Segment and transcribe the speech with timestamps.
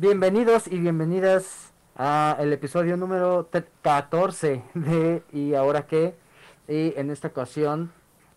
[0.00, 3.50] Bienvenidos y bienvenidas a el episodio número
[3.82, 6.14] 14 de ¿Y ahora qué?
[6.68, 7.92] Y en esta ocasión,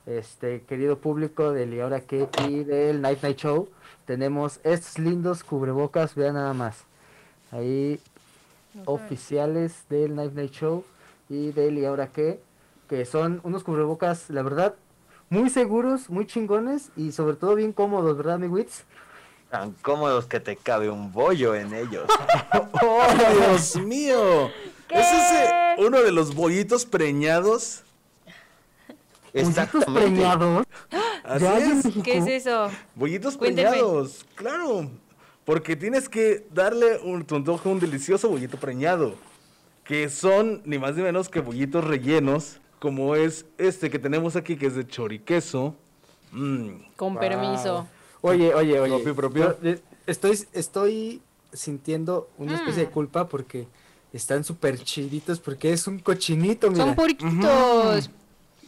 [0.05, 2.27] este querido público del ¿Y ahora qué?
[2.49, 3.69] y del Night Night Show,
[4.03, 6.83] tenemos estos lindos cubrebocas, vean nada más.
[7.49, 8.01] Ahí
[8.83, 10.83] oficiales del Night Night Show
[11.29, 12.41] y del ¿Y ahora qué?
[12.89, 14.75] Que son unos cubrebocas, la verdad,
[15.29, 18.83] muy seguros, muy chingones y sobre todo bien cómodos, ¿verdad, mi Wits?
[19.53, 22.07] Tan cómodos que te cabe un bollo en ellos.
[22.81, 23.03] ¡Oh,
[23.37, 24.47] Dios mío!
[24.89, 27.83] ¿Es ese uno de los bollitos preñados?
[29.31, 30.65] ¿Bollitos preñados?
[31.23, 31.85] Así ¿Ya hay en es.
[32.03, 32.71] ¿Qué es eso?
[32.95, 33.69] Bollitos Cuénteme.
[33.69, 34.89] preñados, claro.
[35.45, 39.13] Porque tienes que darle un tu antojo un delicioso bollito preñado.
[39.83, 42.57] Que son ni más ni menos que bollitos rellenos.
[42.79, 45.75] Como es este que tenemos aquí, que es de choriqueso.
[46.31, 47.19] Mm, Con Wow.
[47.21, 47.87] permiso.
[48.23, 48.93] Oye, oye, oye.
[48.95, 49.57] Propio, propio.
[49.61, 51.21] Yo, eh, Estoy, estoy
[51.53, 53.67] sintiendo una especie de culpa porque
[54.11, 56.85] están súper chiditos porque es un cochinito, mira.
[56.85, 58.09] Son puritos.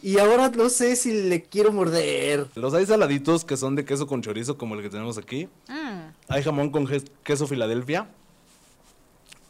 [0.02, 2.46] Y ahora no sé si le quiero morder.
[2.54, 5.48] Los hay saladitos que son de queso con chorizo, como el que tenemos aquí.
[5.68, 6.10] Mm.
[6.28, 6.86] Hay jamón con
[7.24, 8.08] queso Filadelfia.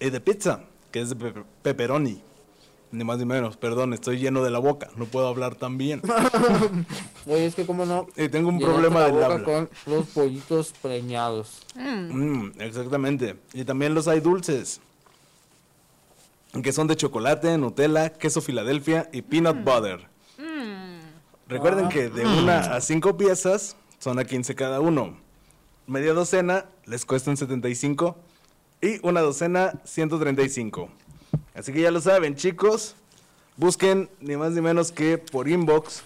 [0.01, 2.21] Y de pizza, que es de pepe- pepperoni.
[2.93, 3.57] Ni más ni menos.
[3.57, 4.89] Perdón, estoy lleno de la boca.
[4.97, 6.01] No puedo hablar tan bien.
[7.27, 8.07] Oye, es que cómo no.
[8.17, 9.45] Y tengo un Llenaste problema la del boca habla.
[9.45, 11.63] con los pollitos preñados.
[11.75, 12.45] Mm.
[12.47, 13.37] Mm, exactamente.
[13.53, 14.81] Y también los hay dulces.
[16.63, 20.09] Que son de chocolate, Nutella, queso Filadelfia y peanut butter.
[20.39, 21.01] Mm.
[21.49, 25.17] Recuerden que de una a cinco piezas son a 15 cada uno.
[25.87, 28.17] Media docena les cuestan 75
[28.81, 30.89] y una docena 135.
[31.55, 32.95] Así que ya lo saben, chicos.
[33.57, 36.03] Busquen ni más ni menos que por inbox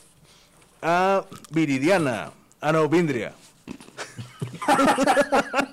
[0.83, 2.31] a Viridiana.
[2.61, 3.33] Ah, no, Vindria.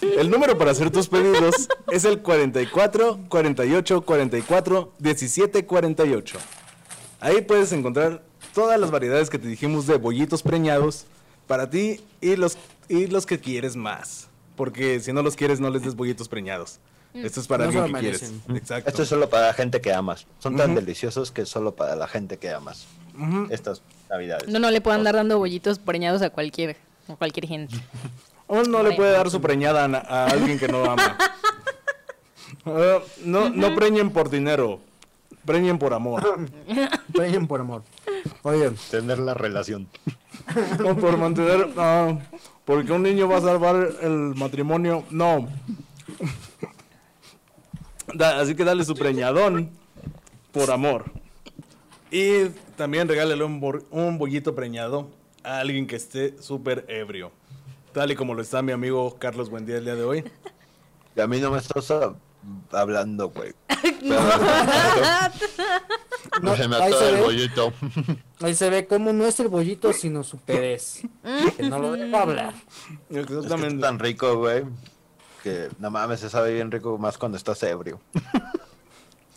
[0.00, 6.38] El número para hacer tus pedidos es el 44 48 44 17 48.
[7.20, 8.22] Ahí puedes encontrar
[8.54, 11.04] todas las variedades que te dijimos de bollitos preñados
[11.46, 12.56] para ti y los,
[12.88, 14.25] y los que quieres más.
[14.56, 16.80] Porque si no los quieres, no les des bollitos preñados.
[17.14, 18.32] Esto es para No alguien lo que quieres.
[18.54, 18.90] Exacto.
[18.90, 20.26] Esto es solo para la gente que amas.
[20.38, 22.86] Son tan deliciosos que es solo para la gente que amas.
[23.50, 24.48] Estas navidades.
[24.48, 26.76] No, no le puedo andar dando bollitos preñados a cualquier,
[27.08, 27.76] a cualquier gente.
[28.48, 31.18] O no le puede dar su preñada a, alguien que no ama.
[32.64, 34.80] Ah, no, no preñen por dinero,
[35.44, 36.48] preñen por amor.
[37.14, 37.84] Preñen por amor.
[38.42, 39.88] Oye, Tener la relación.
[40.84, 41.68] O por mantener.
[41.76, 42.18] ah,
[42.64, 45.04] porque un niño va a salvar el matrimonio.
[45.10, 45.48] No.
[48.14, 49.70] Da- así que dale su preñadón
[50.52, 51.04] por amor.
[52.10, 53.60] Y también regálale un,
[53.90, 55.10] un bollito preñado
[55.42, 57.30] a alguien que esté súper ebrio.
[57.92, 60.24] Tal y como lo está mi amigo Carlos Buendía el día de hoy.
[61.16, 61.90] Y a mí no me estás
[62.72, 63.52] hablando, güey.
[66.42, 67.22] No, se me ahí se el ve.
[67.22, 67.72] bollito.
[68.40, 71.02] ahí se ve cómo no es el bollito, sino su perez.
[71.56, 72.54] Que no lo dejo hablar.
[73.08, 73.80] Es que Exactamente.
[73.80, 74.64] tan rico, güey.
[75.42, 78.00] Que no mames, se sabe bien rico más cuando estás ebrio.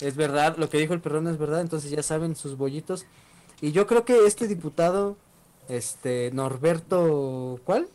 [0.02, 3.06] Es verdad, lo que dijo el perrón es verdad, entonces ya saben sus bollitos.
[3.62, 5.18] Y yo creo que este diputado,
[5.68, 7.88] este, Norberto, ¿cuál?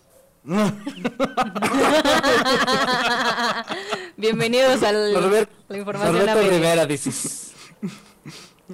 [4.17, 6.49] Bienvenidos al Norbert- la información medias.
[6.51, 7.53] Rivera, dices.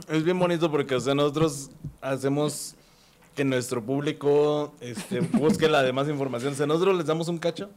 [0.08, 1.70] Es bien bonito porque, o sea, nosotros
[2.00, 2.76] hacemos
[3.34, 6.52] que nuestro público este, busque la demás información.
[6.52, 7.70] O sea, nosotros les damos un cacho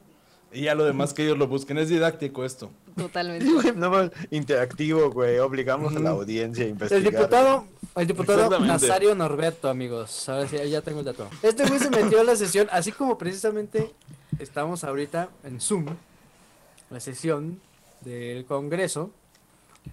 [0.53, 1.77] y ya lo demás que ellos lo busquen.
[1.77, 2.69] Es didáctico esto.
[2.95, 3.45] Totalmente.
[3.75, 5.39] No más interactivo, güey.
[5.39, 7.03] Obligamos a la audiencia a El investigar.
[7.11, 7.65] diputado,
[7.95, 8.59] el diputado.
[8.59, 10.29] Nazario Norberto, amigos.
[10.29, 11.27] Ahora sí, ya tengo el dato.
[11.41, 13.91] Este güey se metió a la sesión, así como precisamente
[14.39, 15.85] estamos ahorita en Zoom,
[16.89, 17.59] la sesión
[18.01, 19.11] del Congreso.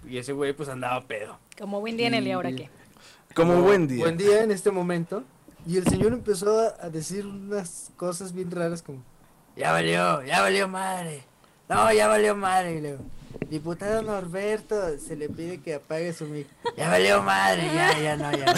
[0.07, 1.37] Y ese güey pues andaba pedo.
[1.59, 2.69] Como buen día en el y ahora qué.
[3.35, 4.03] Como buen día.
[4.03, 5.23] Buen día en este momento.
[5.65, 9.03] Y el señor empezó a decir unas cosas bien raras como,
[9.55, 11.23] ya valió, ya valió madre.
[11.69, 12.73] No, ya valió madre.
[12.75, 12.99] Y luego,
[13.49, 16.47] Diputado Norberto, se le pide que apague su mic.
[16.77, 18.53] Ya valió madre, ya, ya no, ya no.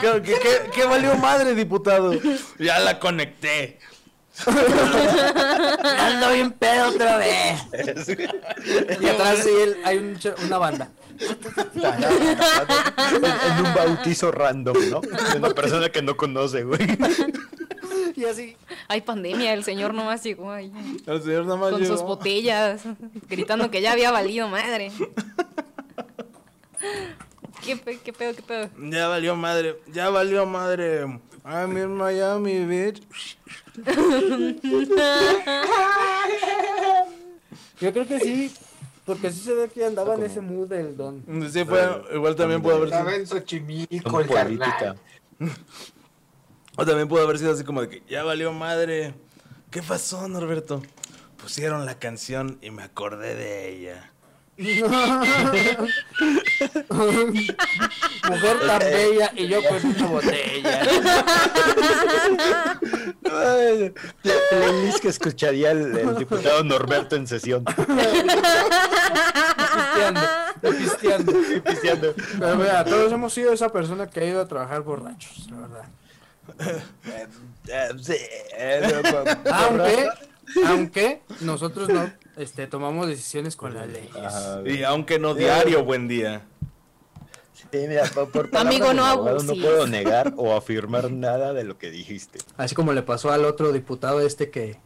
[0.00, 2.12] ¿Qué, qué, qué- qué valió madre, diputado?
[2.58, 3.78] Ya la conecté.
[5.98, 7.60] Ando bien pedo otra vez.
[9.00, 10.88] Y atrás de él hay un una banda.
[11.20, 15.00] en, en un bautizo random, ¿no?
[15.00, 16.80] De una persona que no conoce, güey.
[18.16, 18.56] Y así.
[18.88, 20.72] Hay pandemia, el señor nomás llegó ahí
[21.06, 21.96] El señor nada más con llegó.
[21.96, 22.82] sus botellas,
[23.28, 24.90] gritando que ya había valido madre.
[27.64, 28.68] ¿Qué, pe- qué pedo, qué pedo?
[28.90, 31.02] Ya valió madre, ya valió madre.
[31.44, 33.02] I'm in Miami, bitch.
[37.80, 38.52] Yo creo que sí,
[39.04, 41.24] porque sí se ve que andaba en ese mood del don.
[41.52, 41.80] Sí, fue,
[42.14, 43.20] igual también pudo haber Estaba sido.
[43.20, 44.96] en Xochimilco, el carnal.
[46.76, 49.14] O también pudo haber sido así como de que ya valió madre.
[49.70, 50.82] ¿Qué pasó, Norberto?
[51.40, 54.12] Pusieron la canción y me acordé de ella.
[58.28, 60.82] Mujer tan bella y yo con una botella.
[63.24, 67.64] Ay, La playlist que escucharía el, el diputado Norberto en sesión.
[69.74, 70.20] Pisteando,
[70.62, 71.32] pisteando.
[71.64, 72.14] Pisteando.
[72.38, 75.84] Pero mira, todos hemos sido esa persona que ha ido a trabajar borrachos, la verdad.
[79.52, 80.08] Aunque,
[80.66, 84.10] aunque nosotros no este, tomamos decisiones con las leyes.
[84.64, 86.42] Y aunque no diario, buen día.
[87.70, 89.42] sí, mira, por, por Amigo, no abogado.
[89.42, 92.38] No puedo negar o afirmar nada de lo que dijiste.
[92.56, 94.78] Así como le pasó al otro diputado este que,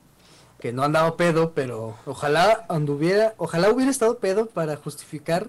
[0.60, 5.48] que no andaba pedo, pero ojalá anduviera, ojalá hubiera estado pedo para justificar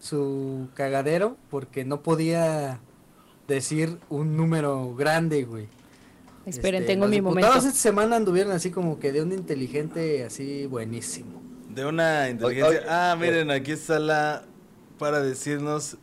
[0.00, 2.80] su cagadero, porque no podía
[3.48, 5.68] decir un número grande, güey.
[6.46, 7.52] Esperen, Este, tengo mi momento.
[7.54, 11.42] esta semana anduvieron así como que de un inteligente así buenísimo.
[11.70, 12.80] De una inteligencia.
[12.80, 14.44] oye, ah, miren, aquí está la.
[14.98, 15.98] Para decirnos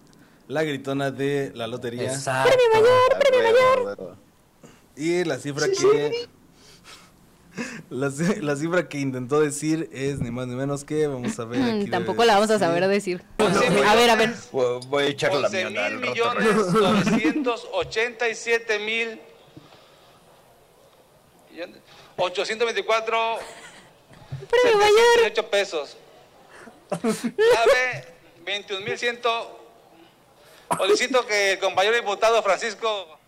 [0.48, 2.12] la gritona de la lotería.
[2.14, 2.52] Exacto.
[2.76, 4.16] Ah, huevo, huevo.
[4.96, 6.28] Y la cifra que.
[7.90, 11.08] La, ci- la cifra que intentó decir es ni más ni menos que.
[11.08, 11.62] Vamos a ver.
[11.62, 12.68] aquí Mm, debe Tampoco la vamos a decir.
[12.68, 13.24] saber decir.
[13.38, 14.34] A ver, a ver.
[14.52, 19.20] Voy- a echar la 11 mierda mil millones 987 mil
[22.18, 23.40] 824
[24.50, 24.98] Premio mayor.
[25.24, 25.98] 708 pesos.
[26.92, 28.06] Ave
[28.46, 29.60] 21 mil ciento.
[30.78, 33.20] Solicito que el compañero diputado Francisco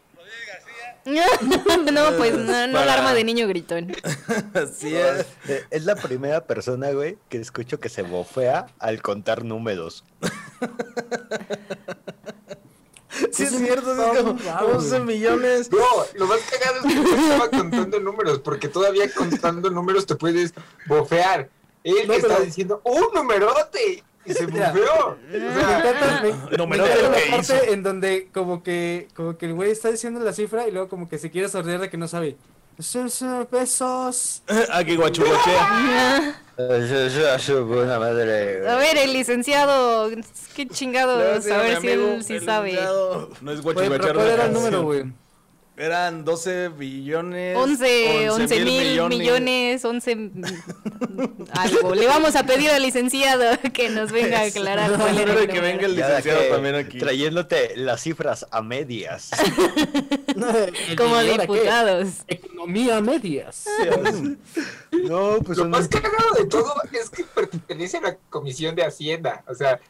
[1.91, 3.95] no, pues no, no Para- alarma de niño gritón.
[4.53, 5.25] Así es.
[5.47, 10.03] Eh, Es la primera persona, güey, que escucho que se bofea al contar números.
[13.31, 13.91] Sí, es Pues, cierto.
[13.91, 15.01] está Es como muy raro, 11 güey.
[15.17, 15.71] millones.
[15.71, 15.77] No,
[16.15, 20.53] lo más cagado es que no estaba contando números, porque todavía contando números te puedes
[20.87, 21.49] bofear.
[21.85, 24.03] Él No, está pero- diciendo ¡un numerote!
[24.25, 25.17] Y se bufeó.
[26.57, 27.53] No, me me lo la hizo.
[27.53, 30.89] parte en donde como que como que el güey está diciendo la cifra y luego
[30.89, 32.37] como que se quiere sordear de que no sabe.
[32.79, 34.43] Sus pesos.
[34.71, 36.41] Aquí guachuguachea.
[36.57, 38.67] Buena madre.
[38.67, 40.09] A ver, el licenciado,
[40.55, 42.73] qué chingados, a ver si él sí sabe.
[43.41, 45.05] No es pero ¿cuál era el número, güey?
[45.77, 47.57] Eran 12 billones.
[47.57, 50.31] 11, 11 mil millones, 11 m-
[51.51, 51.93] algo.
[51.93, 55.85] Le vamos a pedir al licenciado que nos venga a aclarar cuál era que venga
[55.85, 56.97] el licenciado que también aquí.
[56.97, 59.31] Trayéndote las cifras a medias.
[60.97, 62.07] Como diputados.
[62.27, 63.65] Economía a medias.
[64.91, 69.43] No, pues lo más cagado de todo es que pertenece a la Comisión de Hacienda.
[69.47, 69.77] O sea,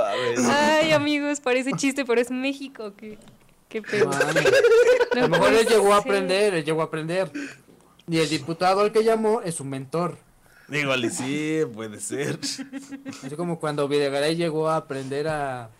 [0.00, 2.92] Ay, amigos, parece chiste, pero es México.
[2.96, 3.18] Qué,
[3.68, 4.10] qué pedo.
[4.10, 7.30] A lo mejor él llegó a aprender, él llegó a aprender.
[8.08, 10.16] Y el diputado al que llamó es su mentor.
[10.68, 12.38] Digo, sí, puede ser.
[13.24, 15.70] Así como cuando Videgaray llegó a aprender a...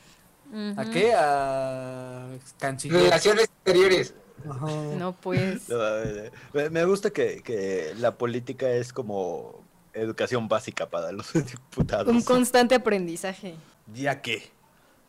[0.77, 1.15] ¿A qué?
[1.17, 2.27] A
[2.59, 3.05] canciller.
[3.05, 4.15] relaciones exteriores.
[4.49, 4.67] Ajá.
[4.99, 5.69] No, pues.
[5.69, 9.63] No, ver, Me, me gusta que, que la política es como
[9.95, 12.09] educación básica para los diputados.
[12.09, 13.55] Un constante aprendizaje.
[13.87, 14.51] ¿Ya qué?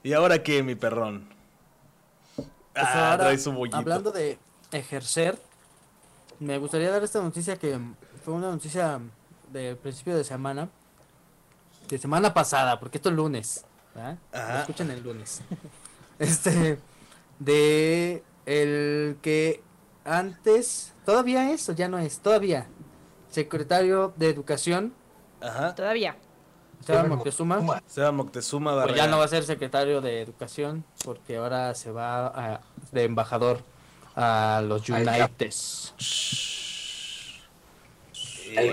[0.04, 1.30] ¿Y ahora qué, mi perrón?
[2.36, 3.78] Pues Ah, ahora, trae su bollito.
[3.78, 4.40] Hablando de
[4.72, 5.40] ejercer,
[6.40, 7.80] me gustaría dar esta noticia que
[8.24, 9.00] fue una noticia
[9.52, 10.70] de principio de semana,
[11.88, 13.66] de semana pasada, porque esto es lunes.
[13.96, 14.02] Lo
[14.40, 14.60] Ajá.
[14.62, 15.42] escuchen el lunes.
[16.20, 16.78] Este,
[17.40, 19.64] de el que
[20.06, 22.68] antes, todavía es o ya no es, todavía,
[23.32, 24.94] secretario de Educación,
[25.42, 25.74] Ajá.
[25.76, 26.16] Todavía.
[26.84, 29.06] Esteban Moctezuma, Seba Moctezuma pues Barrera.
[29.06, 32.62] ya no va a ser secretario de Educación, porque ahora se va a-
[32.92, 33.60] de embajador
[34.16, 34.84] a los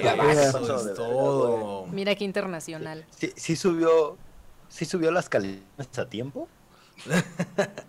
[0.02, 0.94] gabazo.
[0.94, 1.86] Todo.
[1.86, 3.06] Mira qué internacional.
[3.16, 4.16] ¿Sí, sí subió,
[4.68, 6.48] sí subió las calidades a tiempo?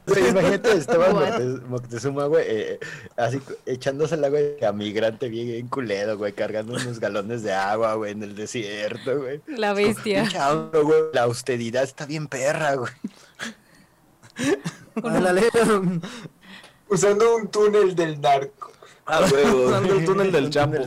[0.08, 1.42] Güey, imagínate, Esteban What?
[1.68, 2.80] Moctezuma, güey, eh,
[3.18, 8.12] así cu- echándosela, güey, a migrante bien culero, güey, cargando unos galones de agua, güey,
[8.14, 9.42] en el desierto, güey.
[9.48, 10.28] La bestia.
[10.74, 12.92] Güey, La austeridad está bien perra, güey.
[15.04, 15.44] Ándale.
[16.90, 18.72] Usando un túnel del narco.
[19.06, 19.64] A huevo.
[19.68, 20.78] Usando el túnel del Chapo.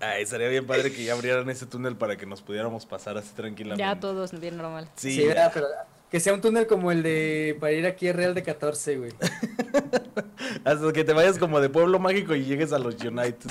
[0.00, 3.30] Ay, estaría bien padre que ya abrieran ese túnel para que nos pudiéramos pasar así
[3.34, 3.82] tranquilamente.
[3.82, 4.88] Ya todos bien normal.
[4.96, 5.28] Sí, Sí, ya.
[5.28, 5.50] ¿verdad?
[5.54, 5.66] pero
[6.10, 9.12] que sea un túnel como el de para ir aquí a Real de 14, güey.
[10.64, 13.50] Hasta que te vayas como de pueblo mágico y llegues a los United.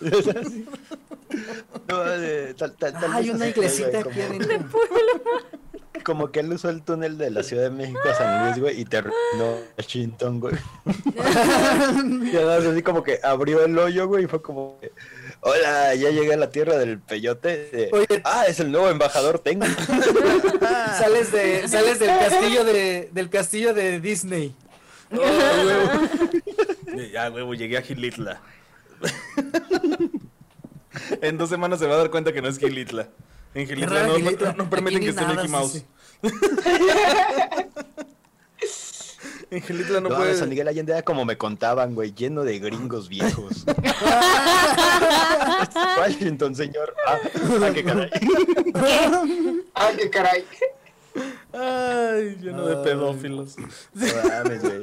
[1.88, 4.68] No, eh, tal- tal- tal Hay una iglesita aquí como- adentro.
[6.04, 8.80] Como que él usó el túnel de la Ciudad de México a San Luis, güey,
[8.80, 9.14] y terminó
[9.78, 10.54] Washington, güey.
[12.32, 14.92] y además así como que abrió el hoyo, güey, y fue como, que,
[15.42, 17.68] hola, ya llegué a la tierra del peyote.
[17.72, 18.20] Eh, Oye.
[18.24, 19.66] ah, es el nuevo embajador tengo.
[20.98, 24.54] sales de sales del castillo de del castillo de Disney.
[27.12, 28.40] ya, huevo, llegué a Gilitla.
[31.20, 33.08] en dos semanas se va a dar cuenta que no es Gilitla.
[33.54, 34.52] En Gilitla no, Gilitla.
[34.52, 35.72] no- no permiten que esté nada, Mickey Mouse.
[35.72, 35.84] sí,
[39.60, 40.34] Gilitla no, No, puede.
[40.34, 43.64] San Miguel Allende era como me contaban, güey, lleno de gringos viejos.
[45.98, 46.94] Washington, señor.
[47.06, 47.18] Ah,
[47.62, 48.10] ah, qué caray.
[49.74, 50.44] Ah, qué caray.
[51.52, 53.56] Ay, lleno de pedófilos.
[53.58, 54.80] No mames, güey.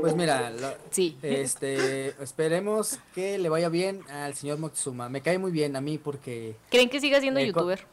[0.00, 1.16] Pues mira, lo- Sí.
[1.22, 5.08] este esperemos que le vaya bien al señor Moctezuma.
[5.08, 7.84] Me cae muy bien a mí porque ¿Creen que siga siendo Eh, youtuber?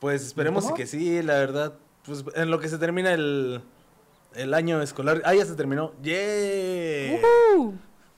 [0.00, 0.76] Pues esperemos ¿Cómo?
[0.76, 1.74] que sí, la verdad.
[2.04, 3.60] Pues en lo que se termina el,
[4.34, 5.22] el año escolar.
[5.24, 5.92] Ah, ya se terminó.
[6.02, 7.20] ¡Yeah!
[7.56, 7.74] Uh,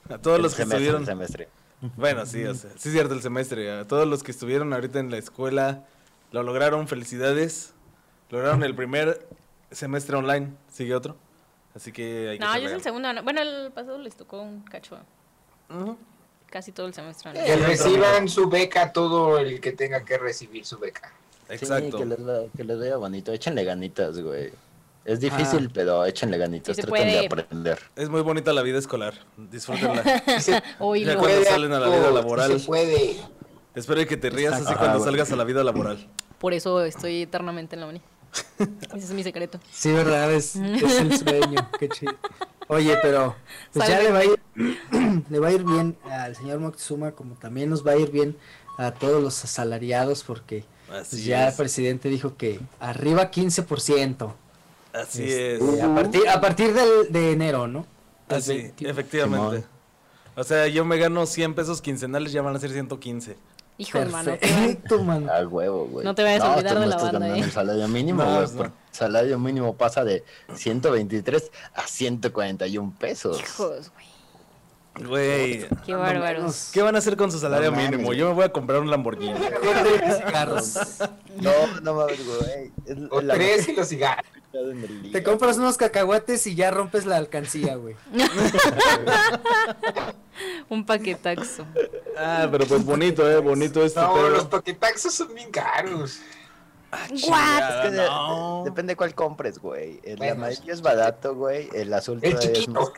[0.09, 1.01] A todos El los que semestre, estuvieron.
[1.01, 1.49] el semestre.
[1.95, 3.71] Bueno, sí, o sea, sí es cierto el semestre.
[3.79, 5.85] A todos los que estuvieron ahorita en la escuela
[6.31, 7.73] lo lograron, felicidades.
[8.29, 9.27] Lograron el primer
[9.71, 10.53] semestre online.
[10.71, 11.17] Sigue otro.
[11.75, 13.11] Así que hay que no, yo es el segundo.
[13.13, 13.23] no.
[13.23, 14.97] Bueno, el pasado les tocó un cacho.
[16.49, 17.31] Casi todo el semestre.
[17.33, 21.11] Que reciban su beca todo el que tenga que recibir su beca.
[21.49, 21.97] Exacto.
[21.97, 22.03] Sí,
[22.55, 23.31] que les, vaya bonito.
[23.31, 24.51] Échenle ganitas, güey.
[25.03, 26.75] Es difícil, pero échenle ganitas.
[26.75, 27.79] Sí Traten de aprender.
[27.95, 29.13] Es muy bonita la vida escolar.
[29.37, 30.03] Disfrútenla.
[30.41, 32.59] Ya cuando puede, salen a la vida laboral.
[32.59, 33.17] Se puede.
[33.73, 36.07] Espero que te rías así cuando salgas a la vida laboral.
[36.39, 38.01] Por eso estoy eternamente en la uni.
[38.95, 39.59] Ese es mi secreto.
[39.71, 42.13] sí, verdad, es, es el sueño, qué chido.
[42.67, 43.35] Oye, pero
[43.73, 44.39] pues ya le va a ir
[45.29, 48.37] le va a ir bien al señor Moctezuma como también nos va a ir bien
[48.77, 51.53] a todos los asalariados porque pues, ya es.
[51.53, 54.33] el presidente dijo que arriba 15%.
[54.93, 55.81] Así Este, es.
[55.83, 57.85] A partir, a partir del, de enero, ¿no?
[58.29, 58.91] Así, 21.
[58.91, 59.55] efectivamente.
[59.57, 59.65] Simón.
[60.35, 63.35] O sea, yo me gano 100 pesos quincenales, ya van a ser 115.
[63.77, 64.31] Hijo de mano.
[64.33, 65.29] qué Perfecto, man.
[65.29, 66.05] Al huevo, güey.
[66.05, 67.39] No te vayas a olvidar de no la banda, ¿eh?
[67.41, 68.53] el salario mínimo, No, güey.
[68.55, 68.63] no.
[68.65, 73.39] el salario mínimo pasa de 123 a 141 pesos.
[73.39, 74.05] Hijos, güey.
[74.95, 76.69] Güey, Qué bárbaros.
[76.73, 78.13] ¿qué van a hacer con su salario No mínimo?
[78.13, 79.33] Yo me voy a comprar un Lamborghini.
[80.25, 80.77] cigarros.
[81.37, 82.71] No, no mames, güey.
[82.85, 84.25] Es O la tres y los cigarros.
[85.13, 87.95] Te compras unos cacahuates y ya rompes la alcancía, güey.
[90.69, 91.65] Un paquetaxo.
[92.17, 94.29] Ah, pero pues bonito, eh, bonito este No, pedo.
[94.29, 96.19] los paquetaxos son bien caros.
[97.13, 98.07] Es que de-.
[98.65, 100.01] Depende cuál compres, güey.
[100.03, 101.69] El Bueno, amarillo es barato, güey.
[101.73, 102.91] El azul El es chiquito.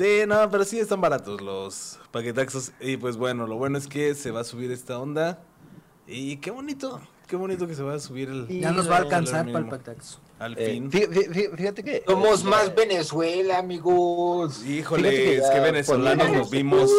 [0.00, 2.72] Sí, no, pero sí están baratos los paquetaxos.
[2.80, 5.40] Y pues bueno, lo bueno es que se va a subir esta onda.
[6.06, 8.48] Y qué bonito, qué bonito que se va a subir el.
[8.48, 10.18] Ya nos va a alcanzar para el paquetaxo.
[10.38, 10.90] Al Eh, fin.
[10.90, 12.02] fí- fí- fí- fíjate que.
[12.06, 14.64] Somos eh, más Venezuela, amigos.
[14.64, 16.90] Híjole, que es ya que venezolanos nos vimos.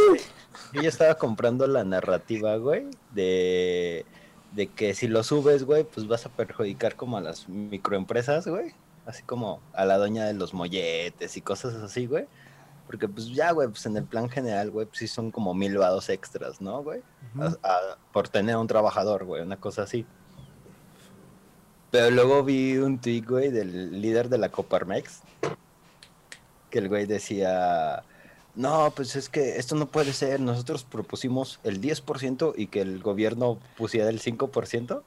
[0.71, 4.05] Yo ya estaba comprando la narrativa, güey, de,
[4.53, 8.73] de que si lo subes, güey, pues vas a perjudicar como a las microempresas, güey.
[9.07, 12.27] Así como a la doña de los molletes y cosas así, güey.
[12.91, 15.77] Porque pues ya, güey, pues en el plan general, güey, pues sí son como mil
[15.77, 17.01] vados extras, ¿no, güey?
[17.33, 17.43] Ujú.
[17.45, 20.05] A- a- por tener un trabajador, güey, una cosa así.
[21.89, 25.21] Pero luego vi un tweet, güey, del líder de la Coparmex,
[26.69, 28.03] que el güey decía,
[28.55, 33.01] no, pues es que esto no puede ser, nosotros propusimos el 10% y que el
[33.01, 35.01] gobierno pusiera el 5%.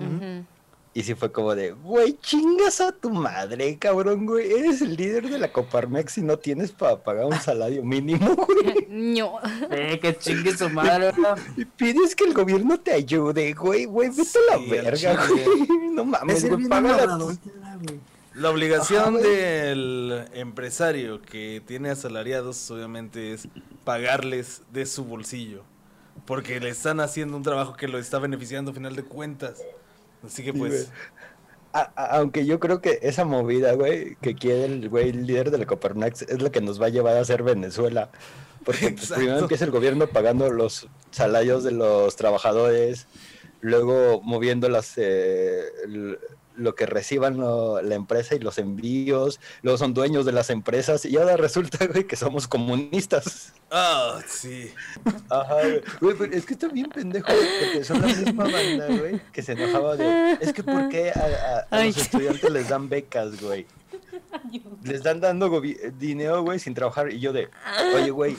[0.00, 0.44] Ujú.
[0.98, 4.50] Y sí fue como de, güey, chingas a tu madre, cabrón, güey.
[4.50, 8.86] Eres el líder de la Coparmex y no tienes para pagar un salario mínimo, güey.
[8.88, 9.34] No.
[9.70, 11.12] Eh, que chingue su madre.
[11.56, 15.68] Y pides que el gobierno te ayude, güey, güey, vete a la Sí, verga, güey.
[15.92, 17.38] No Es mames, el güey, bien págale a amarrador, tus-
[17.84, 18.00] güey.
[18.34, 23.46] La obligación Ajá, del empresario que tiene asalariados, obviamente, es
[23.84, 25.62] pagarles de su bolsillo.
[26.26, 29.62] Porque le están haciendo un trabajo que lo está beneficiando a final de cuentas.
[30.24, 30.72] Así que pues.
[30.72, 30.84] güey.
[31.72, 35.50] A- a- aunque yo creo que esa movida, güey, que quiere el güey el líder
[35.50, 38.10] de la Coparmex es lo que nos va a llevar a ser Venezuela.
[38.64, 43.06] Porque pues, primero empieza el gobierno pagando los salarios de los trabajadores,
[43.60, 45.62] luego moviendo las, eh,
[46.58, 51.04] lo que reciban lo- la empresa y los envíos, luego son dueños de las empresas
[51.04, 53.52] y ahora resulta, güey, que somos comunistas.
[53.70, 54.72] Ah, sí.
[55.28, 55.82] Ajá, güey.
[56.00, 59.42] Güey, pero es que está bien pendejo, güey, porque son la misma banda, güey, que
[59.42, 60.32] se enojaba de...
[60.40, 61.88] Es que ¿por qué a, a- a Ay.
[61.88, 63.66] los estudiantes les dan becas, güey?
[64.84, 67.12] Les dan dando gobi- dinero, güey, sin trabajar.
[67.12, 67.48] Y yo de,
[67.94, 68.36] oye, güey,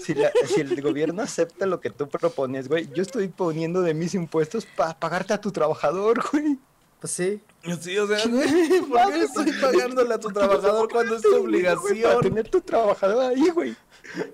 [0.00, 3.94] si, la- si el gobierno acepta lo que tú propones, güey, yo estoy poniendo de
[3.94, 6.58] mis impuestos para pagarte a tu trabajador, güey.
[7.00, 7.40] Pues sí.
[7.80, 8.18] Sí, o sea,
[8.88, 12.20] ¿por qué estoy pagándole a tu trabajador cuando es tu Güey, Para obligación?
[12.22, 13.76] tener tu trabajador ahí, güey.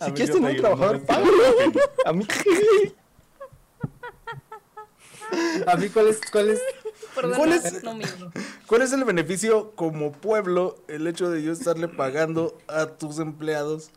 [0.04, 1.72] Si quieres tener un trabajador, güey.
[2.04, 2.26] A mí.
[5.66, 6.20] A mí, ¿cuál es?
[6.30, 6.60] ¿Cuál es?
[7.14, 7.82] Perdón, ¿Cuál es?
[7.82, 8.06] no, mío.
[8.66, 13.90] ¿Cuál es el beneficio como pueblo el hecho de yo estarle pagando a tus empleados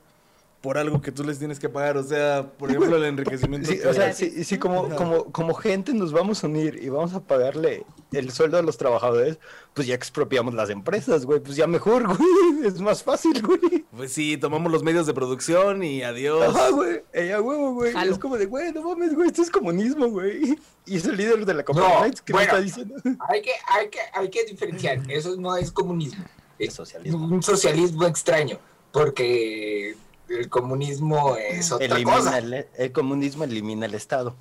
[0.62, 1.98] por algo que tú les tienes que pagar?
[1.98, 3.70] O sea, por ejemplo, el enriquecimiento.
[3.70, 7.14] Sí, o sea, sí, sí, como, como, como gente nos vamos a unir y vamos
[7.14, 9.38] a pagarle el sueldo a los trabajadores,
[9.74, 11.40] pues ya expropiamos las empresas, güey.
[11.40, 12.68] Pues ya mejor, güey.
[12.68, 13.86] Es más fácil, güey.
[13.96, 16.56] Pues sí, tomamos los medios de producción y adiós.
[16.56, 17.04] Ajá, güey.
[17.14, 17.94] Ella, huevo, güey.
[17.94, 18.12] Jalo.
[18.14, 19.28] Es como de, güey, no mames, güey.
[19.28, 20.58] Esto es comunismo, güey.
[20.86, 22.52] Y es el líder de la No, Coparmex que me bueno.
[22.52, 22.96] está diciendo.
[23.30, 25.00] Hay que, hay que, hay que diferenciar.
[25.12, 26.24] Eso no es comunismo.
[26.58, 27.26] Es Es socialismo.
[27.26, 28.58] un socialismo extraño.
[28.92, 29.96] Porque
[30.30, 32.38] el comunismo es otra Elimina cosa.
[32.40, 34.36] el, el comunismo elimina el Estado.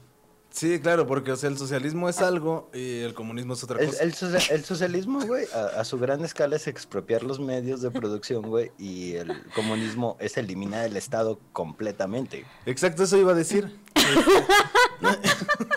[0.51, 3.89] Sí, claro, porque o sea, el socialismo es algo y el comunismo es otra El,
[3.89, 4.03] cosa.
[4.03, 7.91] el socia- el socialismo, güey, a, a su gran escala es expropiar los medios de
[7.91, 12.47] producción, güey, y el comunismo es eliminar el Estado completamente.
[12.65, 13.79] Exacto, eso iba a decir.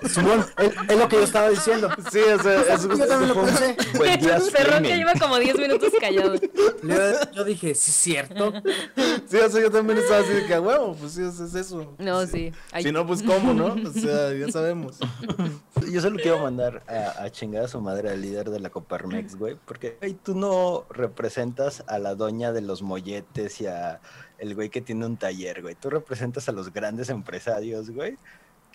[0.08, 1.90] Simón, es, lo que yo estaba diciendo.
[2.12, 3.76] Sí, o sea, es Yo también lo pensé.
[4.82, 6.36] Que lleva como 10 minutos callado.
[7.34, 8.54] Yo, dije, sí, es cierto.
[9.28, 11.54] Sí, o sea, yo también estaba así de que a huevo, pues sí, es, es
[11.56, 11.96] eso.
[11.98, 12.52] No, sí.
[12.82, 13.76] Si no, pues cómo, ¿no?
[13.90, 14.98] O sea, ya sabemos.
[15.92, 19.36] Yo solo quiero mandar a, a chingar a su madre al líder de la Coparmex,
[19.36, 24.00] güey, porque güey, tú no representas a la doña de los molletes y a
[24.40, 25.76] el güey que tiene un taller, güey.
[25.76, 28.18] Tú representas a los grandes empresarios, güey,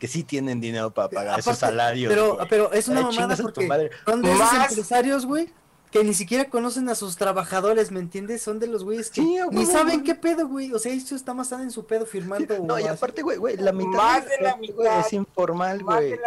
[0.05, 2.13] que sí tienen dinero para pagar esos salarios.
[2.13, 3.91] Pero, pero es una Ay, mamada porque madre.
[4.05, 5.51] son de esos empresarios, güey,
[5.91, 8.43] que ni siquiera conocen a sus trabajadores, ¿me entiendes?
[8.43, 10.75] Son de los güeyes que Sí, ni saben qué pedo, güey.
[10.75, 12.59] O sea, ellos están más en su pedo firmando.
[12.59, 14.33] No, y aparte, güey, güey, la mitad Más de
[14.77, 16.21] la es informal, güey.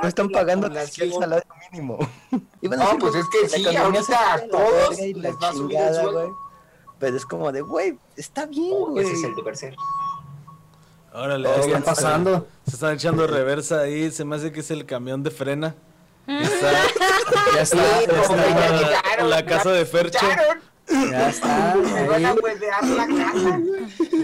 [0.00, 1.98] No están pagando ni siquiera el salario mínimo.
[2.62, 5.48] Y van a No, decir, pues es que sí, ahorita a todos les la va
[5.50, 6.20] a subir el chingada, sueldo.
[6.22, 6.32] güey.
[6.98, 9.04] Pero es como de, güey, está bien, güey.
[9.04, 9.76] Ese es el deber ser.
[11.18, 12.48] Órale, ¿Qué está están- pasando?
[12.66, 15.74] Se están echando reversa ahí, se me hace que es el camión de frena.
[16.26, 16.72] Está,
[17.54, 19.16] Ya está, Sí, ya está.
[19.16, 20.18] ya la, casa de Fercho.
[20.88, 21.74] Ya está.
[21.76, 22.36] me van a ahí.
[22.42, 23.60] huevear la casa.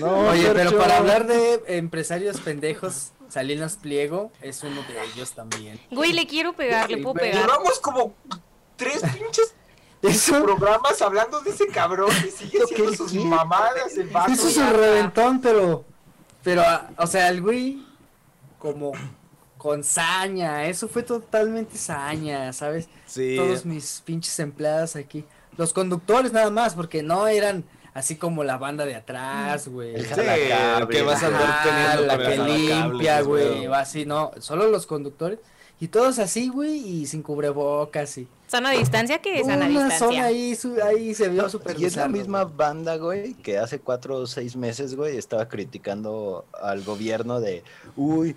[0.01, 5.81] No, Oye, pero para hablar de empresarios pendejos, Salinas Pliego es uno de ellos también.
[5.91, 7.43] Güey, le quiero pegar, le puedo pegar.
[7.47, 8.15] Llevamos como
[8.77, 9.55] tres pinches
[10.03, 14.31] Eso, programas hablando de ese cabrón y sigue haciendo que sus mamadas el vato.
[14.33, 15.85] eso es un reventón, pero,
[16.45, 16.63] pero,
[16.99, 17.85] o sea, el güey,
[18.59, 18.93] como
[19.57, 22.89] con saña, eso fue totalmente saña, ¿sabes?
[23.07, 23.35] Sí.
[23.37, 25.25] Todos mis pinches empleados aquí.
[25.57, 29.95] Los conductores nada más, porque no eran así como la banda de atrás, güey.
[29.95, 30.21] El Sí,
[30.91, 35.39] que vas a andar teniendo la que limpia, güey, va así, no, solo los conductores.
[35.85, 38.27] Y todos así, güey, y sin cubrebocas y...
[38.47, 40.25] Sana distancia, ¿qué es sana zona distancia?
[40.25, 42.57] ahí, su- ahí se vio súper Y es la misma güey.
[42.57, 47.65] banda, güey, que hace cuatro o seis meses, güey, estaba criticando al gobierno de,
[47.97, 48.35] uy,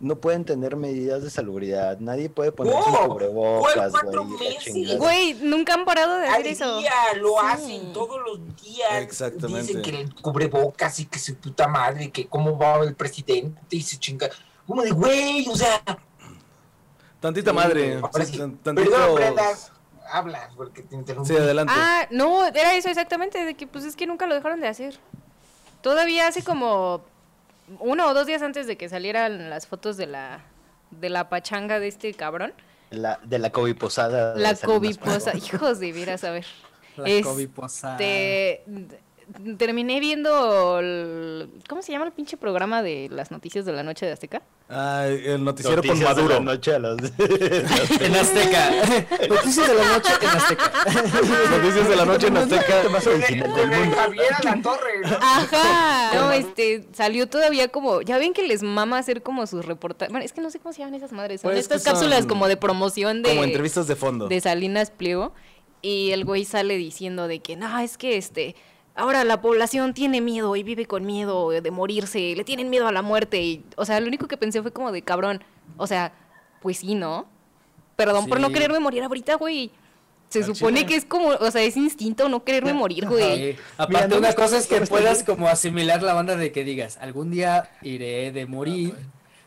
[0.00, 4.96] no pueden tener medidas de salubridad, nadie puede ponerse No, un cubrebocas, ¿cuál cuatro güey.
[4.96, 6.78] Güey, nunca han parado de Al hacer eso.
[6.80, 7.36] día lo Sí.
[7.44, 8.90] hacen todos los días.
[9.02, 9.68] Exactamente.
[9.72, 13.82] Dicen que el cubrebocas y que su puta madre, que cómo va el presidente y
[13.82, 14.28] se chinga.
[14.66, 15.80] Como de güey, o sea.
[17.20, 18.00] Tantita madre.
[18.14, 18.38] Sí, sí.
[18.38, 19.42] tan- Perdón, tantitos- Brenda.
[20.10, 21.28] Habla, porque te interrumpí.
[21.30, 21.72] Sí, adelante.
[21.76, 24.98] Ah, no, era eso exactamente, de que pues es que nunca lo dejaron de hacer.
[25.82, 27.04] Todavía hace como
[27.80, 30.40] uno o dos días antes de que salieran las fotos de la
[30.90, 32.54] de la pachanga de este cabrón,
[32.88, 34.34] La, de la COVID posada.
[34.34, 35.46] la coviposa, Pliego.
[35.56, 36.46] hijos de veras, a ver.
[36.96, 37.98] La Este, COVID posada.
[39.58, 44.06] Terminé viendo el- ¿cómo se llama el pinche programa de las noticias de la noche
[44.06, 44.42] de Azteca?
[44.70, 46.34] Ah, el noticiero con Noticias de Maduro.
[46.34, 46.96] la noche a las...
[48.00, 48.70] En Azteca.
[49.28, 50.84] Noticias de la noche en Azteca.
[51.58, 52.82] Noticias de la noche en Azteca.
[52.82, 53.92] Con.
[53.94, 55.16] Javier a la torre, ¿no?
[55.20, 56.10] Ajá.
[56.14, 60.12] No, este, salió todavía como, ya ven que les mama hacer como sus reportajes.
[60.12, 61.40] Bueno, es que no sé cómo se llaman esas madres.
[61.40, 64.28] Son Pues estas son cápsulas como de promoción de, Como entrevistas de fondo.
[64.28, 65.32] de Salinas Pliego.
[65.80, 68.56] Y el güey sale diciendo de que, no, es que este,
[68.98, 72.92] ahora la población tiene miedo y vive con miedo de morirse, le tienen miedo a
[72.92, 73.40] la muerte.
[73.42, 75.42] Y, o sea, lo único que pensé fue como de cabrón.
[75.76, 76.12] O sea,
[76.60, 77.26] pues sí, ¿no?
[77.96, 79.70] Perdón por no quererme morir ahorita, güey.
[80.28, 83.52] Se supone que es como, o sea, es instinto no quererme morir, güey.
[83.54, 83.58] Sí.
[83.78, 86.98] Aparte, no una cosa es que no puedas como asimilar la banda de que digas,
[86.98, 88.94] algún día iré de morir,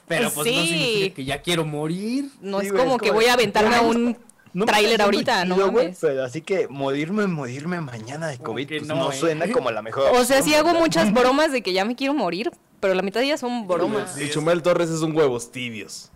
[0.07, 0.67] pero pues no Sí.
[0.67, 2.29] significa que ya quiero morir.
[2.41, 4.17] No Sí, es como es que voy a aventarme a un
[4.53, 5.99] No tráiler ahorita, no chido, güey, mames.
[6.01, 9.15] Pero así que morirme, morirme mañana de COVID, pues no, no, eh.
[9.15, 10.11] suena como la mejor.
[10.15, 13.21] O sea, sí hago muchas bromas de que ya me quiero morir, pero la mitad
[13.21, 14.19] de ellas son bromas.
[14.19, 16.11] Y Chumel Torres es un huevos tibios.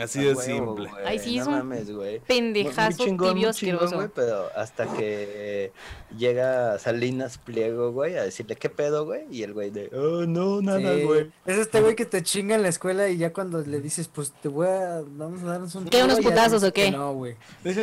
[0.00, 0.88] Así de simple.
[0.90, 2.18] güey, Ay, sí, no es un mames, güey.
[2.26, 5.72] pendejazo Muy chingón, muy tibio chingón, pero hasta que
[6.16, 10.60] llega Salinas Pliego, güey, a decirle qué pedo, güey, y el güey de, oh, no,
[10.62, 11.02] nada, Sí.
[11.02, 11.30] güey.
[11.46, 14.32] Es este güey que te chinga en la escuela y ya cuando le dices, pues
[14.40, 16.90] te voy a, vamos a darnos un ¿Qué, unos tiro", ya putazos o qué?
[16.90, 17.36] No, güey.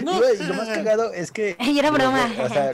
[0.03, 1.55] No, güey, lo más cagado es que.
[1.59, 2.31] Ay, era broma.
[2.43, 2.73] O sea,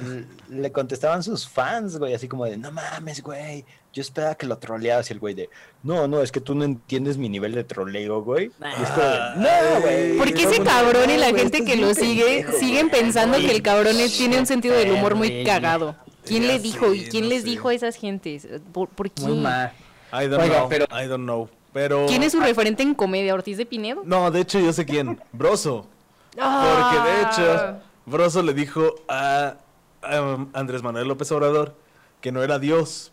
[0.50, 3.66] le contestaban sus fans, güey, así como de, no mames, güey.
[3.92, 5.50] Yo esperaba que lo troleabas y el güey de,
[5.82, 8.46] no, no, es que tú no entiendes mi nivel de troleo, güey.
[8.60, 10.18] Y es como de, no, güey.
[10.18, 12.90] ¿Por qué todo ese cabrón y "No, la güey, gente que lo sigue pendejo, siguen
[12.90, 13.02] güey".
[13.02, 15.96] pensando que el cabrón es- tiene un sentido del humor muy cagado?
[16.26, 17.50] ¿Quién Ya le dijo y quién no les sé.
[17.50, 18.48] dijo a esas gentes?
[18.72, 19.72] ¿Por, por mal.
[20.14, 21.50] I don't Oiga, know, pero- I don't know.
[21.74, 22.06] Pero...
[22.08, 23.34] ¿Quién es su referente en comedia?
[23.34, 24.02] ¿Ortiz de Pinedo?
[24.06, 25.20] No, de hecho yo sé quién.
[25.32, 25.88] Broso.
[26.32, 27.32] Porque de Ah.
[27.32, 29.56] hecho, Broso le dijo a,
[30.04, 31.76] a Andrés Manuel López Obrador
[32.22, 33.12] que no era Dios.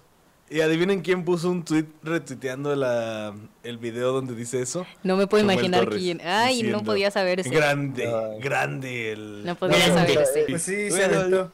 [0.49, 4.87] Y adivinen quién puso un tweet retuiteando la, el video donde dice eso.
[5.03, 6.21] No me puedo Chumel imaginar Torres, quién.
[6.25, 7.51] Ay, no podía saberse.
[7.51, 8.41] Grande, Ay.
[8.41, 9.45] grande el...
[9.45, 10.15] No podía Grande.
[10.15, 10.45] saberse.
[10.49, 11.51] Pues sí, se aventó.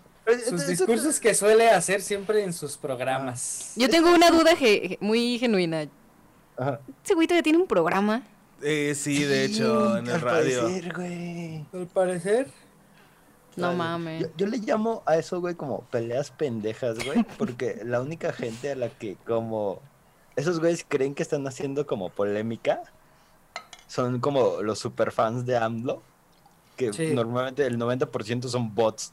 [0.49, 3.73] Sus discursos que suele hacer siempre en sus programas.
[3.77, 5.89] Yo tengo una duda ge- muy genuina.
[6.59, 6.79] Ajá.
[7.05, 8.23] ¿Ese güey todavía tiene un programa?
[8.63, 10.63] Eh, sí, de hecho, en el Al radio.
[10.63, 11.65] parecer, güey.
[11.73, 12.47] Al parecer.
[13.57, 14.23] No mames.
[14.23, 18.73] Yo, yo le llamo a eso, güey, como peleas pendejas, güey, porque la única gente
[18.73, 19.81] a la que como
[20.37, 22.83] esos güeyes creen que están haciendo como polémica
[23.87, 26.03] son como los superfans de AMLO,
[26.77, 27.13] que Sí.
[27.15, 29.13] normalmente el 90% son bots.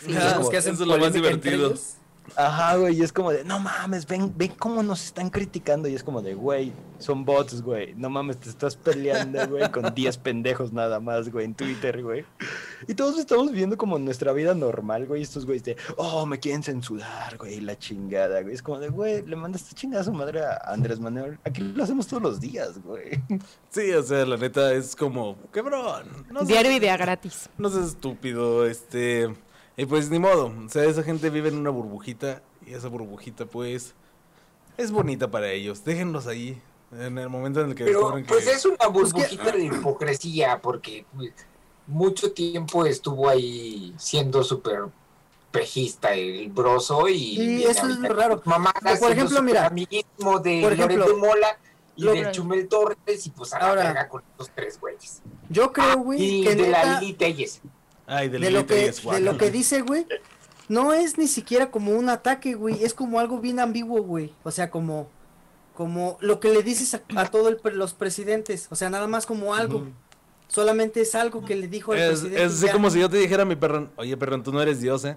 [0.00, 0.14] Sí.
[0.14, 1.66] Ah, Los que eso hacen es lo más polémica entre divertido.
[1.68, 1.96] ellos.
[2.36, 5.94] Ajá, güey, y es como de, no mames, ven, ven cómo nos están criticando, y
[5.94, 10.18] es como de, güey, son bots, güey, no mames, te estás peleando, güey, con 10
[10.18, 12.24] pendejos nada más, güey, en Twitter, güey.
[12.88, 16.40] Y todos estamos viviendo como nuestra vida normal, güey, y estos güeyes de, oh, me
[16.40, 20.12] quieren censurar, güey, la chingada, güey, es como de, güey, le mandaste chingada a su
[20.12, 23.22] madre a Andrés Manuel, aquí lo hacemos todos los días, güey.
[23.70, 26.26] Sí, o sea, la neta es como, quebrón.
[26.30, 27.48] No Diario idea gratis.
[27.58, 29.32] No seas estúpido, este...
[29.76, 33.44] Y pues ni modo, o sea, esa gente vive en una burbujita y esa burbujita
[33.46, 33.94] pues
[34.76, 35.82] es bonita para ellos.
[35.84, 36.60] Déjenlos ahí
[36.92, 38.52] en el momento en el que Pero descubren pues que...
[38.52, 41.32] es una burbujita de hipocresía porque pues,
[41.88, 44.84] mucho tiempo estuvo ahí siendo súper
[45.50, 48.42] pejista el broso y, Y eso es lo raro.
[48.44, 51.58] Mamá Por ejemplo, mira, amiguismo de por ejemplo, de Mola
[51.96, 55.20] y lo- del Chumel Torres y pues a la Ahora- verga con estos tres güeyes.
[55.48, 57.60] Yo creo, Ah, güey, y que de la Lili Telles.
[58.06, 60.06] Ay, de lo que, de lo que dice, güey,
[60.68, 64.32] no es ni siquiera como un ataque, güey, es como algo bien ambiguo, güey.
[64.44, 65.08] O sea, como,
[65.74, 69.54] como lo que le dices a, a todos los presidentes, o sea, nada más como
[69.54, 69.86] algo.
[70.46, 72.44] Solamente es algo que le dijo al Es, presidente.
[72.44, 74.78] es así como si yo te dijera a mi perrón, oye perrón, tú no eres
[74.80, 75.16] Dios, ¿eh?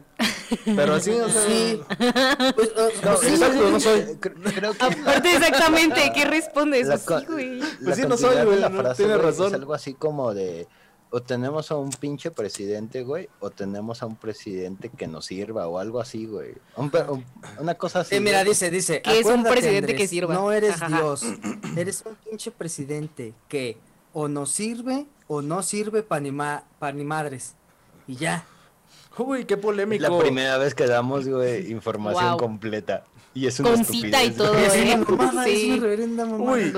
[0.65, 1.41] Pero así, o sea...
[1.45, 1.81] Sí.
[2.55, 3.99] Pues, uh, No, sí, exacto, no soy.
[4.21, 6.91] Cre- Creo que Aparte, exactamente, ¿qué responde eso?
[6.91, 7.59] La Sí, güey.
[7.83, 9.47] Pues sí, no soy, güey, la no, frase, tiene güey, razón.
[9.47, 10.65] Es algo así como de
[11.09, 15.67] o tenemos a un pinche presidente, güey, o tenemos a un presidente que nos sirva
[15.67, 16.53] o algo así, güey.
[16.75, 17.23] Un pe- un-
[17.59, 18.15] una cosa así.
[18.15, 18.49] Sí, mira, güey.
[18.49, 19.01] dice, dice.
[19.01, 20.33] Que es un "Acuérdate, presidente que sirva".
[20.33, 20.75] No eres.
[20.87, 21.23] Dios.
[21.77, 23.77] Eres un pinche presidente que
[24.13, 27.53] o nos sirve o no sirve para ni, ma- pa' ni madres.
[28.07, 28.45] Y ya.
[29.17, 30.03] Uy, qué Es polémico.
[30.09, 32.37] la primera vez que damos, güey, información Wow.
[32.37, 33.03] completa.
[33.33, 34.57] Y es una Con cita y todo.
[34.57, 34.95] Es ¿eh?
[34.95, 35.71] una mamada, es Sí.
[35.71, 36.51] una reverenda mamada.
[36.51, 36.71] Uy.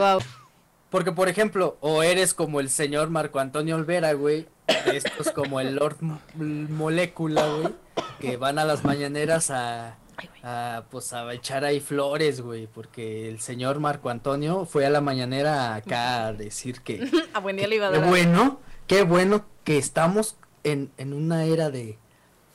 [0.90, 4.48] Porque, por ejemplo, o eres como el señor Marco Antonio Olvera, güey.
[4.92, 5.98] Estos como el Lord
[6.36, 7.74] Molécula, güey.
[8.20, 9.98] Que van a las mañaneras a,
[10.44, 12.68] a, pues, a echar ahí flores, güey.
[12.68, 17.08] Porque el señor Marco Antonio fue a la mañanera acá a decir que...
[17.34, 21.46] A buen día le iba a Qué bueno, qué bueno que estamos en, en una
[21.46, 22.00] era de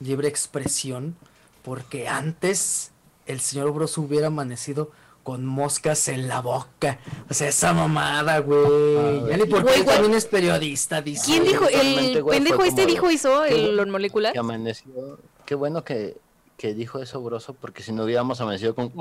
[0.00, 1.16] libre expresión,
[1.62, 2.90] porque antes
[3.26, 4.90] el señor Bros hubiera amanecido
[5.24, 6.98] con moscas en la boca.
[7.28, 9.26] O sea, esa mamada, güey.
[9.28, 9.96] ya ni porque Güey, él güey.
[9.96, 11.24] también es periodista, dice.
[11.26, 11.66] ¿Quién dijo?
[11.68, 13.42] ¿El güey, pendejo este dijo eso?
[13.48, 14.32] qué ¿El bueno molecular?
[14.32, 15.18] Que amaneció.
[15.44, 16.16] Qué bueno que,
[16.56, 18.92] que dijo eso, broso, porque si no hubiéramos amanecido con.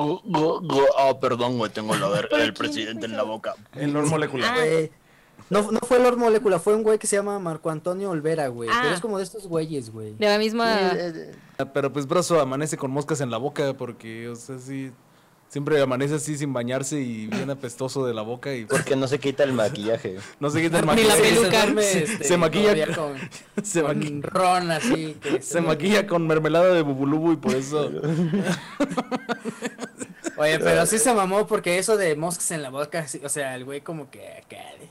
[0.98, 3.54] Ah, perdón, güey, tengo la del presidente en la boca.
[3.76, 4.56] El Lord molecular.
[4.56, 4.92] Güey,
[5.50, 8.70] No, no fue Lord Molécula, fue un güey que se llama Marco Antonio Olvera, güey.
[8.72, 8.80] Ah.
[8.82, 10.14] Pero es como de estos güeyes, güey.
[10.16, 10.92] De la misma.
[10.94, 14.92] Eh, eh, Pero pues Broso amanece con moscas en la boca porque, o sea, sí,
[15.54, 19.20] Siempre amanece así sin bañarse y bien apestoso de la boca y Porque no se
[19.20, 20.18] quita el maquillaje.
[20.40, 21.22] no se quita el Ni la maquillaje.
[21.22, 21.82] peluca.
[21.84, 23.18] Se, este, se maquilla con-
[23.64, 25.16] se con maqui- ron así.
[25.22, 27.92] Que Se maquilla con mermelada de bubulubu y por eso...
[30.38, 33.64] Oye, pero sí se mamó porque eso de moscas en la boca, o sea, el
[33.66, 34.90] güey como que acá de-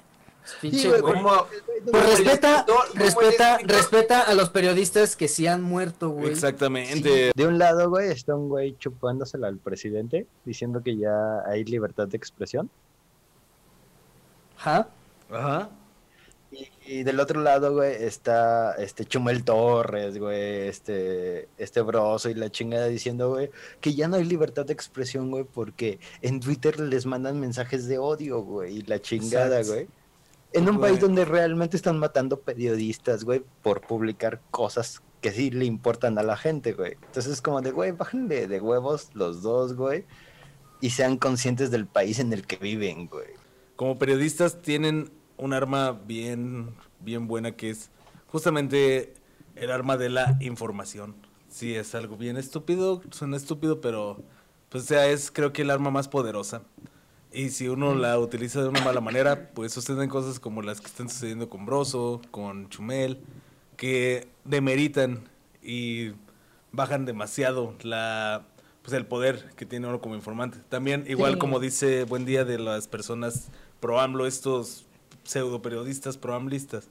[0.60, 1.14] Pinche güey, güey.
[1.14, 1.46] Como,
[1.90, 6.30] Pues respeta, respeta, respeta a los periodistas que sí han muerto, güey.
[6.30, 7.32] Exactamente.
[7.34, 12.06] De un lado, güey, está un güey chupándosela al presidente, diciendo que ya hay libertad
[12.08, 12.70] de expresión.
[14.58, 14.88] Ajá.
[15.30, 15.70] Ajá.
[16.52, 22.34] Y, y del otro lado, güey, está este Chumel Torres, güey, este, este broso y
[22.34, 26.78] la chingada diciendo, güey, que ya no hay libertad de expresión, güey, porque en Twitter
[26.78, 29.72] les mandan mensajes de odio, güey, y la chingada, Exacto.
[29.72, 29.88] güey.
[30.52, 30.90] En un Güey.
[30.90, 36.22] país donde realmente están matando periodistas, güey, por publicar cosas que sí le importan a
[36.22, 36.92] la gente, güey.
[37.06, 40.04] Entonces es como de, güey, bájenle de huevos los dos, güey,
[40.80, 43.28] y sean conscientes del país en el que viven, güey.
[43.76, 47.90] Como periodistas tienen un arma bien, bien buena que es
[48.26, 49.14] justamente
[49.54, 51.14] el arma de la información.
[51.48, 54.22] Sí, es algo bien estúpido, suena estúpido, pero
[54.70, 56.62] pues o sea, es creo que el arma más poderosa.
[57.32, 60.86] Y si uno la utiliza de una mala manera, pues suceden cosas como las que
[60.86, 63.20] están sucediendo con Broso, con Chumel,
[63.76, 65.28] que demeritan
[65.62, 66.12] y
[66.72, 68.46] bajan demasiado la
[68.82, 70.58] pues el poder que tiene uno como informante.
[70.68, 71.38] También, igual Sí.
[71.38, 74.86] como dice Buen Día de las personas pro AMLO, estos
[75.22, 76.88] pseudo periodistas pro AMListas,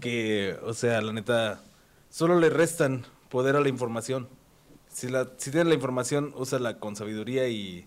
[0.00, 1.62] que, o sea, la neta,
[2.10, 4.28] solo le restan poder a la información.
[4.88, 7.86] Si, la, si tienes la información, úsala con sabiduría y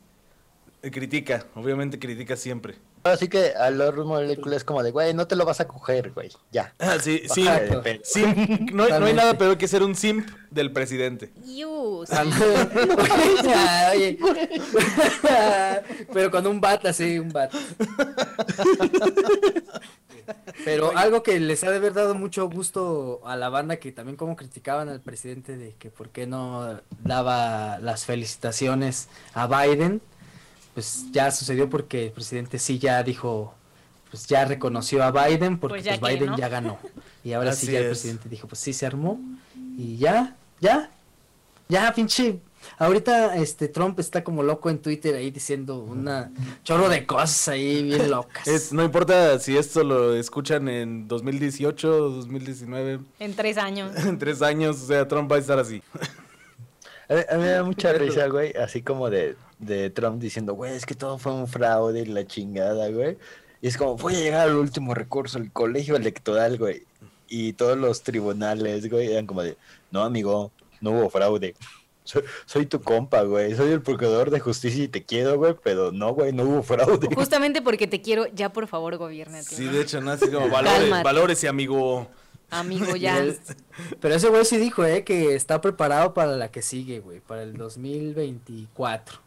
[0.92, 2.76] critica, obviamente critica siempre.
[3.04, 6.12] Así que a Lord Molecule es como de, güey, no te lo vas a coger,
[6.12, 6.74] güey, ya.
[6.80, 7.46] Ah, sí, sí,
[8.04, 8.24] sí,
[8.74, 11.32] no, hay- no hay nada peor que ser un simp del presidente.
[11.46, 12.10] Yus.
[13.94, 14.18] Oye.
[16.14, 17.54] Pero con un bat así, un bat.
[20.64, 24.16] Pero algo que les ha de haber dado mucho gusto a la banda que también
[24.18, 30.02] como criticaban al presidente de que por qué no daba las felicitaciones a Biden,
[30.76, 33.56] pues ya sucedió porque el presidente sí ya dijo,
[34.12, 36.38] pues ya reconoció a Biden porque Pues ya pues que, Biden ¿no?
[36.38, 36.78] ya ganó.
[37.24, 37.90] Y ahora Así sí ya el es.
[37.90, 39.20] presidente dijo, pues sí se armó
[39.78, 40.92] y ya, ya,
[41.68, 42.40] ya pinche
[42.78, 46.32] Ahorita este Trump está como loco en Twitter ahí diciendo una
[46.64, 48.48] chorro de cosas ahí bien locas.
[48.48, 53.96] Es, no importa si esto lo escuchan en 2018 o 2019, En tres años.
[54.04, 55.82] en tres años, o sea, Trump va a estar así.
[57.08, 60.54] A mí, a mí me da mucha risa, güey, así como de, de Trump diciendo,
[60.54, 63.18] güey, es que todo fue un fraude y la chingada, güey.
[63.62, 66.84] Y es como, voy a llegar al último recurso, el colegio electoral, güey.
[67.28, 69.58] Y todos los tribunales, güey, eran como de,
[69.92, 71.56] no, amigo, no hubo fraude.
[72.04, 73.56] Soy, soy tu compa, güey.
[73.56, 77.10] Soy el procurador de justicia y te quiero, güey, pero no, güey, no hubo fraude.
[77.16, 79.56] Justamente porque te quiero, ya por favor gobiernate.
[79.56, 79.72] Sí, ¿no?
[79.72, 82.08] de hecho, no así como valores, valores y amigo.
[82.52, 83.26] Amigo, ya.
[84.00, 87.42] Pero ese güey sí dijo, eh, que está preparado para la que sigue, güey, para
[87.42, 89.25] el 2024.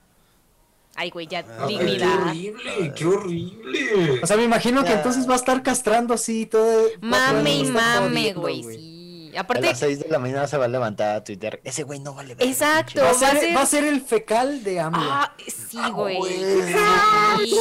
[1.01, 2.23] Ay, güey, ya, Ay, Ay, qué dignidad.
[2.27, 4.21] horrible, qué horrible.
[4.21, 6.89] O sea, me imagino que entonces va a estar castrando así todo.
[7.01, 9.33] Mame y está mame, güey, sí.
[9.37, 11.61] A Aparte, las 6 de la mañana se va a levantar a Twitter.
[11.63, 13.01] Ese güey no vale Exacto.
[13.01, 15.01] Va a, Va a ser, ser- va a ser el fecal de AMLO.
[15.01, 16.17] ah, sí, güey.
[16.17, 16.33] güey.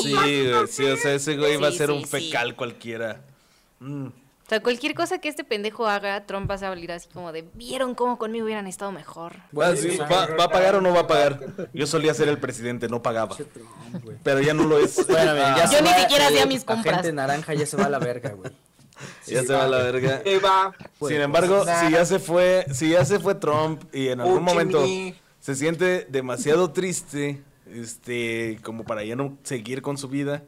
[0.01, 2.07] Sí, güey, sí, o sea, ese güey va a ser sí, un sí.
[2.07, 3.21] fecal cualquiera.
[3.79, 4.07] Mm.
[4.47, 7.45] O sea, cualquier cosa que este pendejo haga, Trump va a salir así como de,
[7.53, 9.33] ¿vieron cómo conmigo hubieran estado mejor?
[9.61, 11.39] Ah, sí, ¿va, va a pagar o no va a pagar?
[11.73, 13.35] Yo solía ser el presidente, no pagaba.
[14.23, 15.05] Pero ya no lo es.
[15.05, 16.95] Bueno, ya Ah, Yo ni siquiera hacía mis la compras.
[16.95, 18.51] gente naranja ya se va a la verga, güey.
[19.27, 20.21] ya se va a la verga.
[20.23, 20.73] Se va.
[21.05, 21.85] Sin embargo, Nah.
[21.85, 24.81] si ya se fue, si ya se fue Trump y en algún momento
[25.41, 30.43] se siente demasiado triste, este, como para ya no seguir con su vida,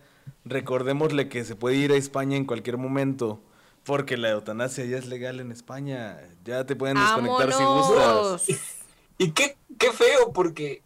[0.46, 3.42] recordémosle que se puede ir a España en cualquier momento,
[3.90, 6.20] porque la eutanasia ya es legal en España.
[6.46, 8.44] Ya te pueden desconectar si gustas.
[9.18, 10.84] Y qué, qué feo, porque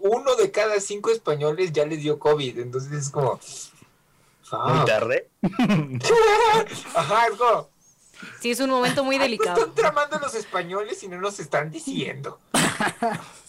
[0.00, 3.32] uno de cada cinco españoles ya les dio COVID, entonces es como...
[3.32, 3.40] Muy
[4.52, 4.84] Ah.
[4.86, 5.28] tarde.
[6.94, 7.68] Ajá, es como...
[8.40, 9.58] Sí, es un momento muy delicado.
[9.58, 12.38] están tramando los españoles y no nos están diciendo.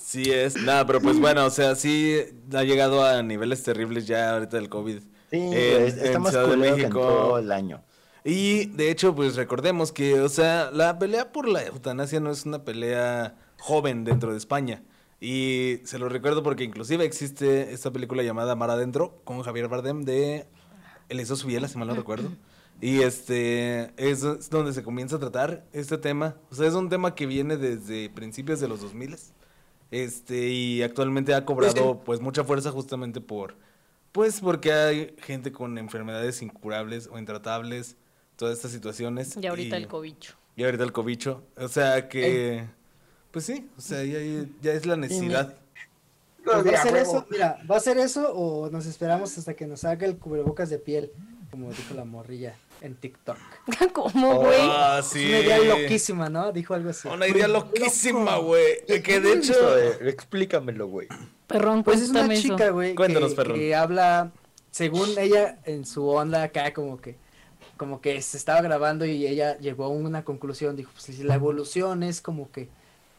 [0.02, 0.56] Sí es.
[0.56, 2.16] Nada, pero pues bueno, o sea, sí
[2.54, 5.00] ha llegado a niveles terribles ya ahorita del COVID.
[5.00, 7.00] Sí, en- güey, está en más Ciudad de culero que en México.
[7.02, 7.84] todo el año.
[8.24, 12.46] Y de hecho, pues recordemos que, o sea, la pelea por la eutanasia no es
[12.46, 14.84] una pelea joven dentro de España.
[15.22, 20.04] Y se lo recuerdo porque inclusive existe esta película llamada Mar Adentro con Javier Bardem
[20.04, 20.48] de
[21.10, 22.30] Eliseo Subiela, si mal no recuerdo.
[22.82, 26.38] Y este es, es donde se comienza a tratar este tema.
[26.50, 29.18] O sea, es un tema que viene desde principios de los 2000
[29.92, 33.56] Este, y actualmente ha cobrado pues mucha fuerza justamente por,
[34.14, 37.98] pues porque hay gente con enfermedades incurables o intratables,
[38.40, 39.38] todas estas situaciones.
[39.40, 40.34] Y ahorita el cobicho.
[40.56, 41.44] Y ahorita el cobicho.
[41.58, 42.66] O sea que,
[43.32, 44.20] pues sí, o sea, ya,
[44.62, 45.56] ya es la necesidad.
[46.44, 49.68] Pues va a ser eso, mira, va a ser eso o nos esperamos hasta que
[49.68, 51.12] nos haga el cubrebocas de piel,
[51.52, 53.38] como dijo la morrilla en TikTok.
[53.94, 54.58] ¿Cómo, güey?
[54.62, 55.26] Ah, Es sí.
[55.28, 56.52] Una idea loquísima, ¿no?
[56.54, 57.10] Dijo algo así.
[57.10, 58.86] Una idea loquísima, güey.
[59.04, 59.78] Que de hecho...
[59.78, 61.10] Eh, explícamelo, güey.
[61.46, 63.58] Perrón, Pues es una chica, güey, Cuéntanos, que, perrón.
[63.58, 64.32] que habla,
[64.72, 67.18] según ella, en su onda acá, como que,
[67.80, 72.04] como que se estaba grabando y ella llegó a una conclusión, dijo, pues la evolución
[72.04, 72.68] es como que,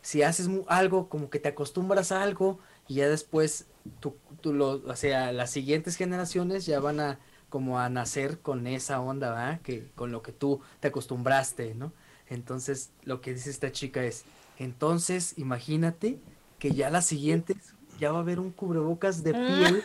[0.02, 3.68] si haces algo, como que te acostumbras a algo, y ya después,
[4.00, 7.18] tú, tú lo, o sea, las siguientes generaciones ya van a,
[7.48, 9.60] como a nacer con esa onda, ¿verdad?
[9.62, 11.94] Que, con lo que tú te acostumbraste, ¿no?
[12.28, 14.24] Entonces, lo que dice esta chica es,
[14.58, 16.20] entonces, imagínate
[16.58, 19.82] que ya las siguientes ya va a haber un cubrebocas de piel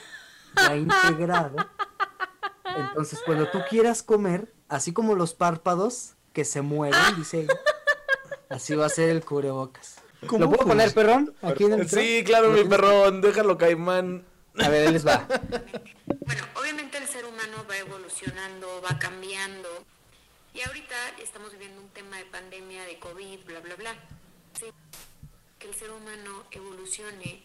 [0.58, 1.56] ya integrado.
[2.76, 7.60] Entonces, cuando tú quieras comer, así como los párpados que se mueven, dice ella,
[8.50, 9.96] así va a ser el cubrebocas.
[10.22, 11.36] ¿Lo puedo poner, perrón?
[11.42, 12.02] Aquí en el micro?
[12.02, 14.26] Sí, claro, mi perrón, déjalo, caimán.
[14.58, 15.28] A ver, ahí les va.
[15.28, 19.70] Bueno, obviamente el ser humano va evolucionando, va cambiando.
[20.54, 23.96] Y ahorita estamos viviendo un tema de pandemia, de COVID, bla, bla, bla.
[24.60, 24.68] Sí,
[25.60, 27.44] que el ser humano evolucione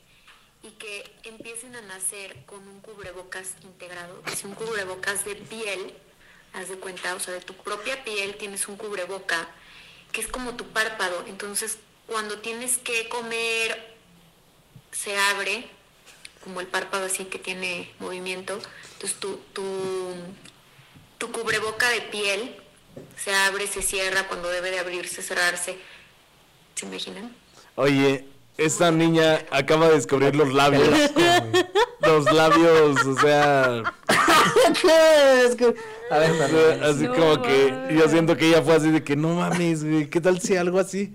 [0.62, 4.22] y que empiecen a nacer con un cubrebocas integrado.
[4.33, 5.92] Es un cubrebocas de piel,
[6.52, 9.48] haz de cuenta, o sea, de tu propia piel tienes un cubreboca
[10.12, 11.24] que es como tu párpado.
[11.26, 13.96] Entonces, cuando tienes que comer,
[14.92, 15.68] se abre
[16.42, 18.58] como el párpado así que tiene movimiento.
[18.94, 20.14] Entonces tu, tu,
[21.18, 22.56] tu cubreboca de piel
[23.16, 25.78] se abre, se cierra cuando debe de abrirse, cerrarse.
[26.74, 27.34] ¿Se imaginan?
[27.76, 30.88] Oye, esta niña acaba de descubrir los labios.
[32.00, 33.82] los labios, o sea,
[36.10, 39.34] A ver, así No como que yo siento que ella fue así de que no
[39.36, 41.14] mames, güey, ¿qué tal si algo así?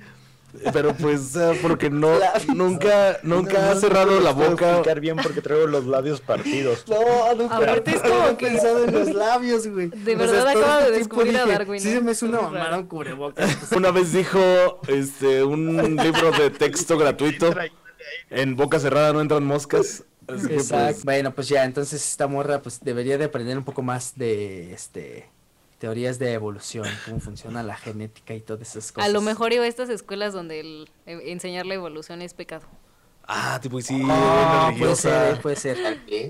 [0.71, 2.07] Pero pues, o sea, porque no,
[2.53, 4.69] nunca, nunca ha cerrado la Puedo boca.
[4.69, 6.85] explicar bien porque traigo los labios partidos.
[6.87, 9.87] No, nunca Aparte es no como que- pensado en los labios, güey.
[9.87, 11.93] De O sea, verdad todo acaba este de tiempo descubrir a dije, Darwin, Sí, ¿eh?
[11.95, 13.71] se me hizo una mamada un cubrebocas.
[13.75, 14.39] Una vez dijo
[14.87, 17.53] este un libro de texto gratuito.
[18.29, 20.03] En boca cerrada no entran moscas.
[20.27, 20.85] Así que, Exacto.
[20.85, 24.73] pues, Bueno, pues ya, entonces esta morra pues debería de aprender un poco más de
[24.73, 25.29] este
[25.77, 29.09] teorías de evolución, cómo funciona la genética y todas esas cosas.
[29.09, 32.65] A lo mejor iba a estas escuelas donde el, eh, enseñar la evolución es pecado.
[33.27, 35.77] ah, tipo, sí, Ah, bien puede ser, eh, puede ser.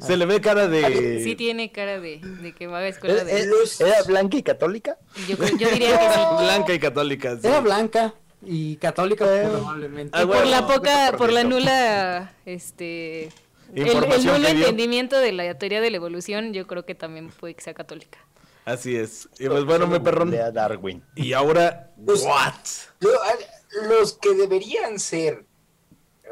[0.01, 1.21] Se le ve cara de.
[1.23, 3.47] Sí tiene cara de, de que va a escuela ¿Era, de...
[3.79, 4.97] era blanca y católica?
[5.27, 6.19] Yo, diría que sí.
[6.39, 7.35] Blanca y católica.
[7.35, 7.47] sí.
[7.47, 10.17] Era blanca y católica probablemente.
[10.17, 13.31] Ah, por la poca, por la nula, este...
[13.73, 13.93] El,
[14.25, 17.73] nulo entendimiento de la teoría de la evolución, yo creo que también puede que sea
[17.73, 18.19] católica.
[18.65, 19.29] Así es.
[19.39, 20.31] Y pues bueno, mi perrón.
[20.31, 21.03] Lea Darwin.
[21.15, 22.53] Y ahora, Pues- what?
[22.99, 25.45] Lo- Los que deberían ser,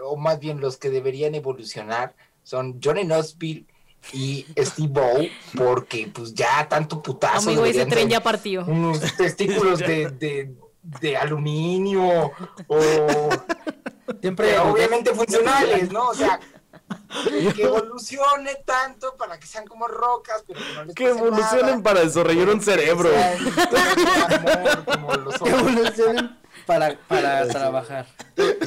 [0.03, 3.65] o más bien los que deberían evolucionar, son Johnny Knoxville
[4.13, 7.49] y Steve Bow, porque pues ya tanto putazo.
[7.49, 8.65] Amigo, ese tren ya partió.
[8.65, 10.53] Unos testículos de, de,
[11.01, 12.31] de aluminio
[12.67, 13.29] o
[14.21, 16.09] Siempre obviamente funcionales, ¿no?
[16.09, 16.39] O sea,
[17.55, 21.65] que evolucione tanto para que sean como rocas, pero que no les Que pase evolucionen
[21.67, 21.83] nada.
[21.83, 23.09] para desarrollar un cerebro.
[23.09, 28.07] Sean amor, como los que evolucionen para, para trabajar.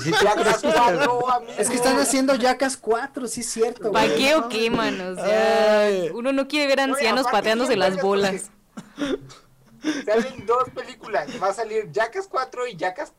[0.03, 1.53] Sí, Ya las cuatro, amigo.
[1.59, 3.91] Es que están haciendo Yacas 4, sí es cierto.
[3.93, 4.19] ¿Para güey.
[4.19, 5.11] qué o qué, mano?
[5.11, 8.51] O sea, uno no quiere ver ancianos aparte pateándose las bolas.
[10.05, 13.13] Salen dos películas, va a salir Jackass 4 y Jackass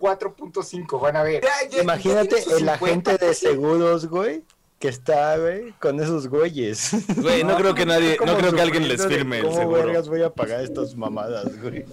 [0.00, 1.42] 4.5, van a ver.
[1.42, 3.16] Ya- ya- ya Imagínate el agente 50.
[3.18, 4.42] de seguros, güey,
[4.78, 6.90] que está, güey, con esos güeyes.
[7.16, 9.82] Güey, no creo que nadie, no creo que alguien les firme el ¿Cómo seguro.
[9.84, 11.84] vergas voy a pagar estas mamadas, güey?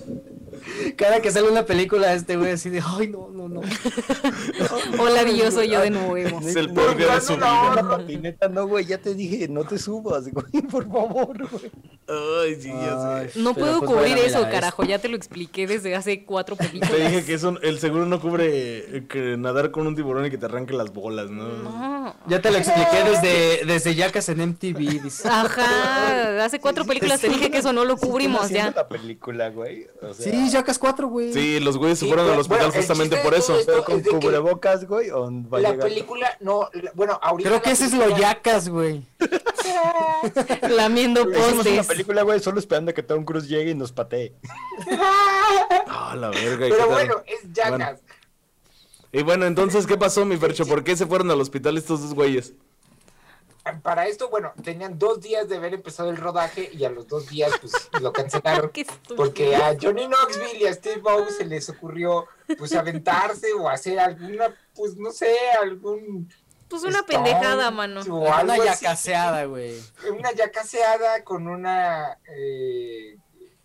[0.95, 3.62] Cada que sale una película este güey así de, ay, no, no, no.
[4.99, 6.17] Hola, Dios, soy yo de nuevo.
[6.41, 7.73] Es el peor día de su vida.
[7.75, 11.71] la patineta, no, güey, ya te dije, no te subas, güey, por favor, güey.
[12.07, 13.39] Ay, sí, ya Ay, sé.
[13.39, 14.83] No puedo pues cubrir eso, carajo.
[14.83, 16.89] Ya te lo expliqué desde hace cuatro películas.
[16.91, 20.29] Te dije que eso, el seguro no cubre eh, que nadar con un tiburón y
[20.29, 21.47] que te arranque las bolas, ¿no?
[21.47, 22.15] No.
[22.27, 25.27] Ya te lo expliqué desde, desde Yacas en MTV, dice.
[25.27, 28.71] Ajá, hace cuatro películas te dije que eso no lo cubrimos ya.
[28.71, 29.87] la película, güey.
[30.02, 31.33] O sea, Sí, Yacas 4, güey.
[31.33, 33.58] Sí, los güeyes se Sí, fueron al hospital justamente por eso.
[33.65, 35.10] pero con es cubrebocas, güey,
[35.62, 37.50] La llegar- película, no, la- bueno, ahorita.
[37.50, 39.04] Creo que la ese es lo Yacas, güey.
[40.69, 41.88] Lamiendo Hicimos una postes.
[41.88, 44.33] película, güey, solo esperando a que Tom Cruise llegue y nos patee.
[45.90, 46.67] Ah, la verga.
[46.67, 46.90] ¿y qué Pero tal?
[46.90, 48.00] bueno, es Jackass.
[49.12, 50.65] Y bueno, entonces, ¿qué pasó, mi Fercho?
[50.65, 52.54] ¿Por qué se fueron al hospital estos dos güeyes?
[53.82, 57.28] Para esto, bueno, tenían dos días de haber empezado el rodaje y a los dos
[57.28, 58.72] días, pues, lo cancelaron.
[59.18, 64.00] Porque a Johnny Knoxville y a Steve Bow se les ocurrió, pues, aventarse o hacer
[64.00, 66.32] alguna, pues, no sé, algún...
[66.70, 68.02] Pues una stunt pendejada, mano.
[68.02, 68.84] O Una algo así.
[68.84, 69.82] yacaseada, güey.
[70.12, 73.18] Una yacaseada con una eh,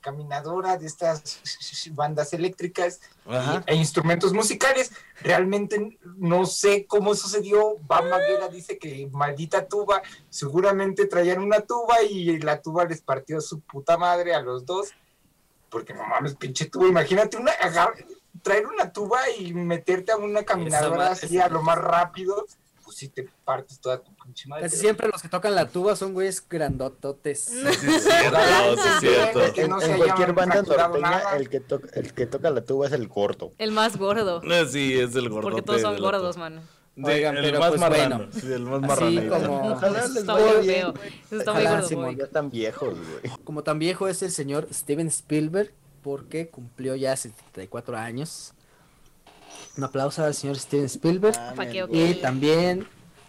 [0.02, 1.40] caminadora de estas
[1.92, 3.62] bandas eléctricas Ajá.
[3.66, 4.92] e instrumentos musicales.
[5.22, 7.76] Realmente no sé cómo sucedió.
[7.86, 10.02] Bam Margera dice que maldita tuba.
[10.28, 14.90] Seguramente traían una tuba y la tuba les partió su puta madre a los dos.
[15.70, 16.88] Porque no mames, pinche tuba.
[16.88, 17.52] Imagínate una,
[18.42, 22.44] traer una tuba y meterte a una caminadora así a lo más rápido.
[22.92, 24.64] Pues sí te partes toda tu pinche madre.
[24.64, 27.40] Casi siempre los que tocan la tuba son güeyes grandototes.
[27.44, 29.40] Sí, es cierto, sí, es cierto.
[29.54, 32.60] Que En, no en se cualquier banda norteña, el que, toca, el que toca la
[32.62, 33.52] tuba es el gordo.
[33.56, 34.42] El más gordo.
[34.70, 35.48] Sí, es el gordo.
[35.48, 36.60] Porque todos son gordos, mano.
[37.02, 38.16] Oigan, el pero más pues marrano.
[38.18, 38.32] bueno.
[38.38, 39.28] Sí, el más marrano.
[39.30, 40.92] como- Ojalá Eso les está vaya muy bien, feo.
[40.92, 41.08] güey.
[41.08, 42.16] Eso está muy Ojalá, gordo, Simón, güey.
[42.18, 43.36] Ya tan viejos, güey.
[43.44, 45.72] Como tan viejo es el señor Steven Spielberg,
[46.02, 48.52] porque cumplió ya 74 años.
[49.76, 51.36] Un aplauso al señor Steven Spielberg.
[51.52, 51.88] Ok.
[51.90, 52.86] Y también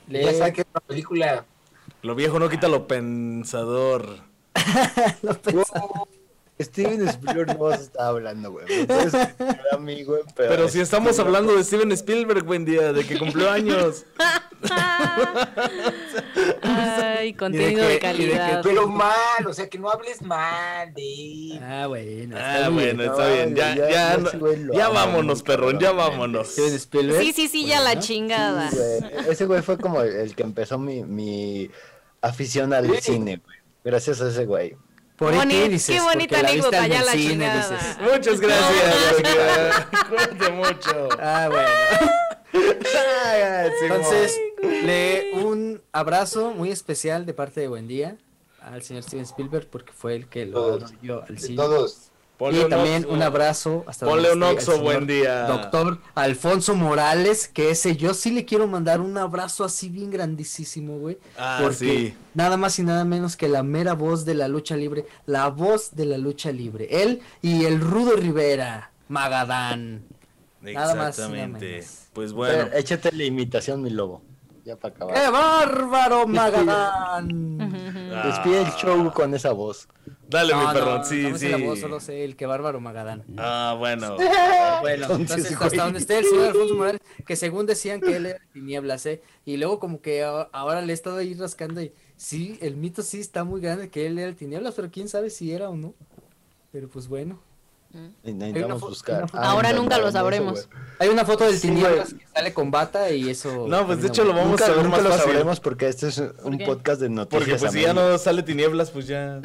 [0.08, 0.24] le...
[0.24, 1.46] Ya saben que es una película.
[2.02, 4.20] Lo viejo no quita lo pensador.
[5.22, 5.88] lo pensaba.
[6.64, 8.66] Steven Spielberg no se está hablando, güey.
[9.72, 10.50] A mí, güey, pero...
[10.50, 14.06] Pero si estamos hablando de Steven Spielberg, buen día, de que cumplió años.
[16.62, 18.62] Ay, contenido que- de y de que calidad.
[18.64, 21.60] Pero mal, o sea, que no hables mal de.
[21.62, 22.38] Ah, bueno.
[22.38, 22.74] está Ah, bien.
[22.98, 23.56] bueno, está bien.
[23.56, 26.50] Ya, Ya- ya, no- vámonos, perrón, ya vámonos.
[26.50, 27.22] Steven Spielberg.
[27.24, 28.70] Sí, sí, sí, ya la chingada.
[28.72, 29.30] Sí, güey.
[29.30, 31.70] Ese güey fue como el, el que empezó mi, mi
[32.22, 33.14] afición al Sí.
[33.14, 33.58] cine, güey.
[33.84, 34.76] Gracias a ese güey.
[35.24, 37.98] Por Boni- qué dices, qué bonita anécdota, ya la cine, dices.
[38.02, 39.86] Muchas gracias.
[40.10, 41.10] Cuídate mucho.
[41.20, 41.70] Ah, bueno.
[43.82, 44.38] Entonces,
[44.84, 48.18] le un abrazo muy especial de parte de Buendía
[48.62, 50.92] al señor Steven Spielberg porque fue el que lo Todos.
[50.94, 51.56] abrió al cine.
[51.58, 52.12] todos.
[52.38, 53.14] Ponle y un también oxo.
[53.14, 55.46] un abrazo hasta Ponle un oxo, buen día.
[55.46, 60.98] Doctor Alfonso Morales, que ese yo sí le quiero mandar un abrazo así bien grandísimo,
[60.98, 61.18] güey.
[61.38, 62.14] Ah, porque sí.
[62.34, 65.96] nada más y nada menos que la mera voz de la lucha libre, la voz
[65.96, 66.88] de la lucha libre.
[66.90, 70.04] Él y el Rudo Rivera, Magadán.
[70.62, 71.72] Nada más y nada Exactamente.
[71.72, 72.00] menos.
[72.14, 72.66] Pues bueno.
[72.70, 74.22] Pero échate la imitación, mi lobo.
[74.64, 75.14] Ya para acabar.
[75.16, 77.58] ¡Qué bárbaro, Magadán!
[78.26, 79.88] Despide el show con esa voz.
[80.30, 81.50] Dale, mi No, perrón, no, sí, no sí.
[81.50, 83.24] la voz, solo sé el que bárbaro Magadán.
[83.38, 84.16] Ah, bueno.
[84.82, 88.40] Bueno, Entonces, hasta donde esté el señor Alfonso Morales, que según decían que él era
[88.52, 89.22] tinieblas, ¿eh?
[89.46, 93.20] Y luego como que ahora le he estado ahí rascando y sí, el mito sí
[93.22, 95.94] está muy grande que él era el tinieblas, pero quién sabe si era o no.
[96.72, 97.40] Pero pues bueno.
[98.24, 99.26] Necesitamos buscar.
[99.34, 100.68] Ah, Ahora no, nunca lo no, sabremos.
[100.98, 103.68] Hay una foto del Sí, tinieblas que sale con bata y eso.
[103.68, 105.26] No, pues de hecho lo vamos Nunca, a ver nunca más lo fácil.
[105.26, 107.44] sabremos porque este es un podcast de noticias.
[107.44, 109.40] Porque pues si ya no sale tinieblas, pues ya.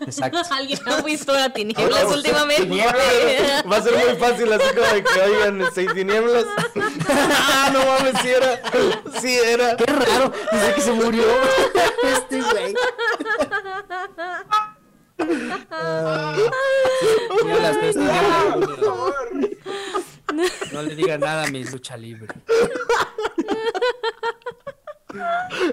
[0.00, 0.38] Exacto.
[0.50, 2.82] Alguien ha visto a tinieblas Ahora, últimamente.
[3.70, 6.44] Va a ser muy fácil así como de que oigan, este, tinieblas.
[7.08, 9.20] ah, no mames, sí era.
[9.20, 9.76] Sí era.
[9.76, 11.22] Qué raro, dice que se murió
[12.12, 12.74] este güey.
[20.72, 22.26] No, le diga nada a mi lucha libre.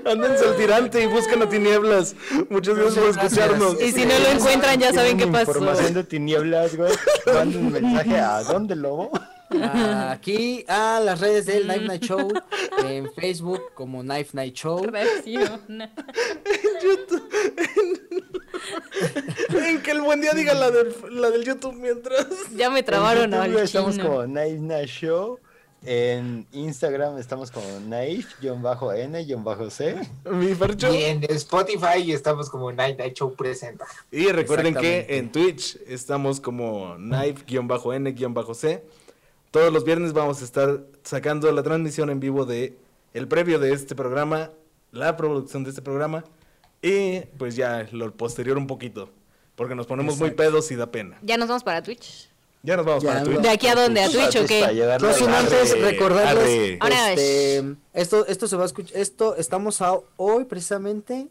[0.05, 2.15] Ándense al tirante y busquen a tinieblas.
[2.49, 3.81] Muchas gracias por escucharnos.
[3.81, 5.51] Y si no lo encuentran, ya saben qué ¿Quieren pasó.
[5.51, 6.93] Información de tinieblas, güey.
[7.33, 9.11] Manden un mensaje a dónde, lobo.
[10.09, 12.27] Aquí a las redes del Knife Night Show
[12.85, 14.83] en Facebook como Knife Night Show.
[14.83, 15.93] Reacciona.
[19.49, 22.27] En que el buen día diga la del, la del YouTube mientras.
[22.55, 24.07] Ya me trabaron En YouTube al Estamos chino.
[24.07, 25.39] como Knife Night Show.
[25.85, 28.35] En Instagram estamos como Knife-N-C.
[30.31, 30.55] Mi.
[30.93, 33.85] Y en Spotify estamos como Night Night Show presenta.
[34.09, 38.83] Y recuerden que en Twitch estamos como knife-n-c.
[39.53, 42.75] Todos los viernes vamos a estar sacando la transmisión en vivo de
[43.13, 44.49] el previo de este programa,
[44.91, 46.23] la producción de este programa
[46.81, 49.11] y pues ya lo posterior un poquito,
[49.55, 51.19] porque nos ponemos muy pedos y da pena.
[51.21, 52.29] Ya nos vamos para Twitch.
[52.63, 53.41] Ya nos vamos Ya para Twitch.
[53.41, 54.01] ¿De aquí a dónde?
[54.01, 54.97] ¿A Twitch o Para qué?
[54.99, 60.45] No sin antes recordarles, este, esto, esto se va a escuchar, esto, estamos a- hoy
[60.45, 61.27] precisamente,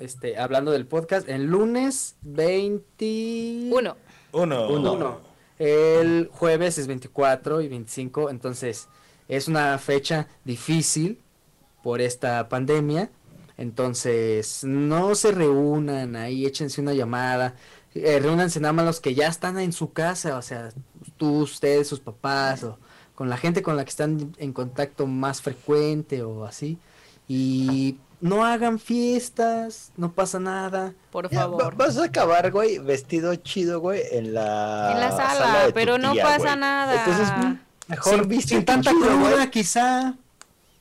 [0.00, 3.96] este, hablando del podcast, el lunes 21.
[4.32, 4.68] Uno.
[4.68, 4.92] Uno.
[4.92, 5.29] Uno.
[5.60, 8.88] El jueves es 24 y 25, entonces
[9.28, 11.20] es una fecha difícil
[11.82, 13.10] por esta pandemia.
[13.58, 17.56] Entonces, no se reúnan ahí, échense una llamada,
[17.94, 20.70] eh, reúnanse nada más los que ya están en su casa, o sea,
[21.18, 22.78] tú, ustedes, sus papás o
[23.14, 26.78] con la gente con la que están en contacto más frecuente o así.
[27.28, 30.92] Y no hagan fiestas, no pasa nada.
[31.10, 31.74] Por Ya, favor.
[31.76, 35.98] vas a acabar, güey, vestido chido, güey, en la, En la sala, de tu pero
[35.98, 36.56] no tía, pasa güey.
[36.58, 37.04] nada.
[37.04, 37.58] Entonces,
[37.88, 40.14] mejor Sin, sin tanta cruda, quizá.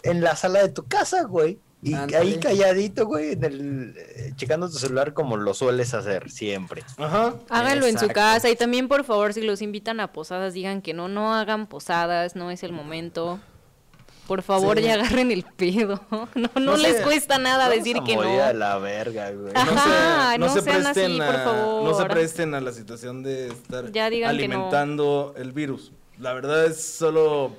[0.03, 1.59] en la sala de tu casa, güey.
[1.81, 6.83] Y ahí calladito, güey, en el, eh, checando tu celular como lo sueles hacer siempre.
[6.97, 7.35] Ajá.
[7.49, 10.93] Háganlo en su casa y también por favor si los invitan a posadas digan que
[10.93, 13.39] no, no hagan posadas, no es el momento.
[14.29, 14.83] Por favor Sí.
[14.85, 15.99] ya agarren el pedo.
[16.11, 18.43] No, no, No les sé, cuesta nada decir a que morir no.
[18.43, 19.51] a la verga, güey.
[19.55, 20.37] Ajá.
[20.37, 21.83] No se, no no se sean así, presten por a, favor.
[21.83, 25.91] no se presten a la situación de estar Ya alimentando el virus.
[26.19, 27.51] La verdad es solo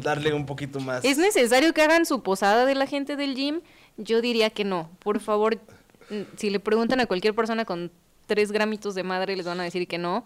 [0.00, 1.04] darle un poquito más.
[1.04, 3.60] ¿Es necesario que hagan su posada de la gente del gym?
[3.96, 4.90] Yo diría que no.
[5.00, 5.58] Por favor,
[6.36, 7.90] si le preguntan a cualquier persona con
[8.26, 10.24] tres gramitos de madre, les van a decir que no.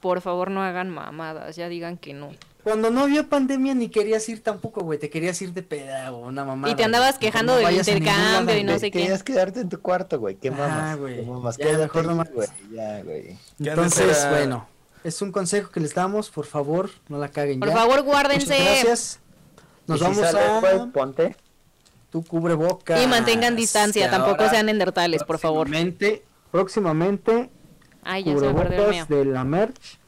[0.00, 2.30] Por favor, no hagan mamadas, ya digan que no.
[2.64, 4.98] Cuando no había pandemia ni querías ir tampoco, güey.
[4.98, 6.70] Te querías ir de peda o una mamá.
[6.70, 9.00] Y te andabas quejando del intercambio y no Te- sé qué.
[9.00, 10.36] Querías quedarte en tu cuarto, güey.
[10.36, 10.98] ¿Qué Ajá, mamas?
[10.98, 11.16] güey.
[11.16, 11.56] ¿Qué mamas?
[11.58, 12.30] Ya, mejor nomás.
[12.32, 12.48] güey.
[12.72, 13.38] Ya, güey.
[13.60, 14.66] Entonces, era- bueno,
[15.04, 17.74] es un consejo que les damos, por favor, no la caguen Por ya.
[17.76, 18.56] favor, Muchas guárdense.
[18.58, 19.20] gracias.
[19.86, 21.36] Nos si vamos a güey, ponte.
[22.10, 23.02] tu cubreboca.
[23.02, 25.66] Y mantengan distancia, tampoco sean endertales, por favor.
[25.66, 27.50] Próximamente, próximamente
[28.02, 29.04] Ay, ya se me perdió el mío.
[29.04, 29.98] cubrebocas de la merch,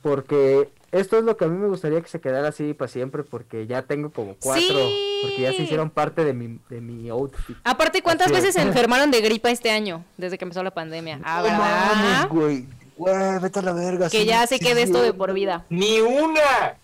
[0.00, 3.22] porque esto es lo que a mí me gustaría que se quedara así para siempre,
[3.22, 5.18] porque ya tengo como cuatro, Sí.
[5.22, 7.56] porque ya se hicieron parte de mi, de mi outfit.
[7.64, 8.42] Aparte, ¿cuántas Así es.
[8.42, 10.04] veces se enfermaron de gripa este año?
[10.16, 11.20] Desde que empezó la pandemia.
[11.22, 12.66] Ah, mames, güey.
[12.96, 14.10] Güey, vete a la verga.
[14.10, 14.82] Que sí, ya se sí, quede sí.
[14.82, 15.64] esto de por vida.
[15.70, 16.74] ¡Ni una!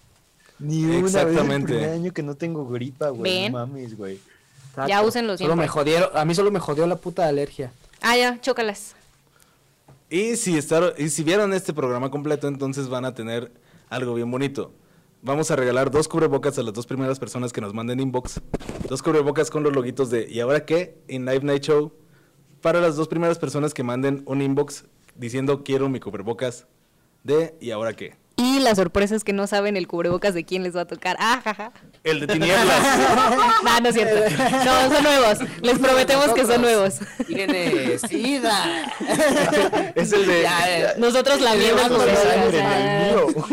[0.59, 1.73] Ni una vez Exactamente.
[1.73, 3.51] el primer año que no tengo gripa, güey.
[3.51, 4.19] No mames, güey.
[4.71, 4.89] Exacto.
[4.89, 5.69] Ya úsenlo Solo me siempre.
[5.69, 7.71] jodieron, a mí solo me jodió la puta alergia.
[8.01, 8.95] Ah, ya, chócalas.
[10.09, 13.51] Y si, estar, y si vieron este programa completo, entonces van a tener
[13.89, 14.73] algo bien bonito.
[15.23, 18.41] Vamos a regalar dos cubrebocas a las dos primeras personas que nos manden inbox.
[18.89, 20.99] Dos cubrebocas con los loguitos de ¿Y ahora qué?
[21.09, 21.93] En Live Night Show.
[22.63, 24.85] Para las dos primeras personas que manden un inbox
[25.15, 26.67] diciendo quiero mi cubrebocas
[27.25, 28.15] de ¿Y ahora qué?
[28.39, 31.17] Y la sorpresa es que no saben el cubrebocas de quién les va a tocar.
[31.19, 31.73] Ah, jaja.
[32.05, 32.67] El de tinieblas.
[33.65, 34.15] No, no es cierto.
[34.65, 35.39] No, son nuevos.
[35.63, 36.95] Les prometemos que son nuevos.
[37.27, 38.93] Tiene sida.
[39.95, 40.47] es el de...
[40.99, 43.51] Nosotros la sangre cubrebocas.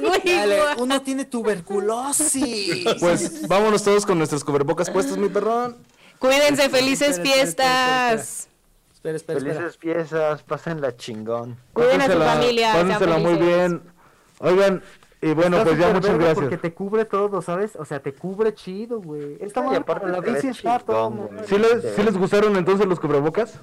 [0.00, 0.82] Muy Dale, guau.
[0.82, 2.84] uno tiene tuberculosis.
[3.00, 5.76] Pues vámonos todos con nuestros cubrebocas puestos, mi perrón.
[6.18, 8.48] Cuídense, felices Espera, espera, espera, fiestas.
[8.94, 9.54] espera, espera, espera.
[9.54, 11.56] Felices piezas, pásenla chingón.
[11.72, 12.72] Cuiden a su familia.
[12.72, 13.56] pásensela muy felices.
[13.56, 13.95] bien.
[14.40, 14.82] Oigan,
[15.22, 16.34] y bueno, Está pues ya muchas gracias.
[16.38, 17.74] Porque te cubre todo, ¿sabes?
[17.76, 19.38] O sea, te cubre chido, güey.
[19.40, 21.28] Esta Y madre aparte la bici está güey.
[21.46, 23.60] ¿Sí les, sí les gustaron entonces los cubrebocas?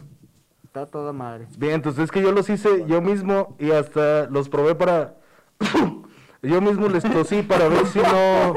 [0.63, 1.47] Está toda madre.
[1.57, 5.15] Bien, entonces es que yo los hice yo mismo y hasta los probé para...
[6.41, 8.53] yo mismo les tosí para ver si no,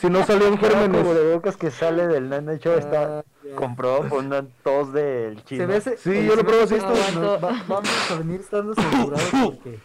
[0.00, 1.02] si no salían El gérmenes.
[1.04, 3.24] cubrebocas que sale del Nano Show está
[3.56, 5.62] comprobado por una tos del chino.
[5.62, 6.76] Se ve ese- Sí, el- yo lo pruebo así.
[6.76, 7.38] esto
[7.68, 9.78] vamos a venir estando censurados porque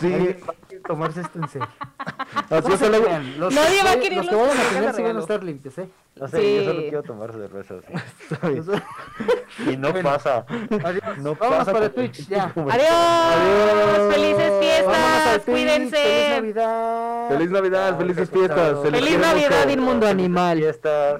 [0.00, 1.68] Sí, alguien va a querer tomarse esto en serio.
[2.50, 3.18] así agua.
[3.38, 5.16] Los Nadie que- va a los querer que los vayan a cubrebocas tener sí van
[5.16, 5.88] a estar limpios, ¿eh?
[6.16, 6.66] No sé, yo Sí.
[6.66, 7.74] solo quiero tomar cerveza.
[9.56, 9.70] sí.
[9.72, 10.44] Y no pasa.
[10.84, 11.18] Adiós.
[11.18, 12.52] No Vámonos pasa para Twitch, ya.
[12.54, 14.14] Adiós.
[14.14, 15.44] Felices Vámonos fiestas.
[15.44, 16.30] Twitch, Feliz Cuídense.
[16.36, 17.28] Navidad.
[17.28, 18.76] Feliz Navidad, felices fiestas.
[18.82, 19.68] se Feliz quiere Navidad.
[19.68, 20.58] Inmundo Animal.
[20.58, 21.18] Fiesta.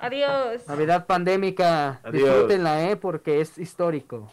[0.00, 0.66] Adiós.
[0.66, 2.00] Navidad pandémica.
[2.02, 2.24] Adiós.
[2.24, 2.96] Disfrútenla, ¿eh?
[2.96, 4.28] Porque es histórico.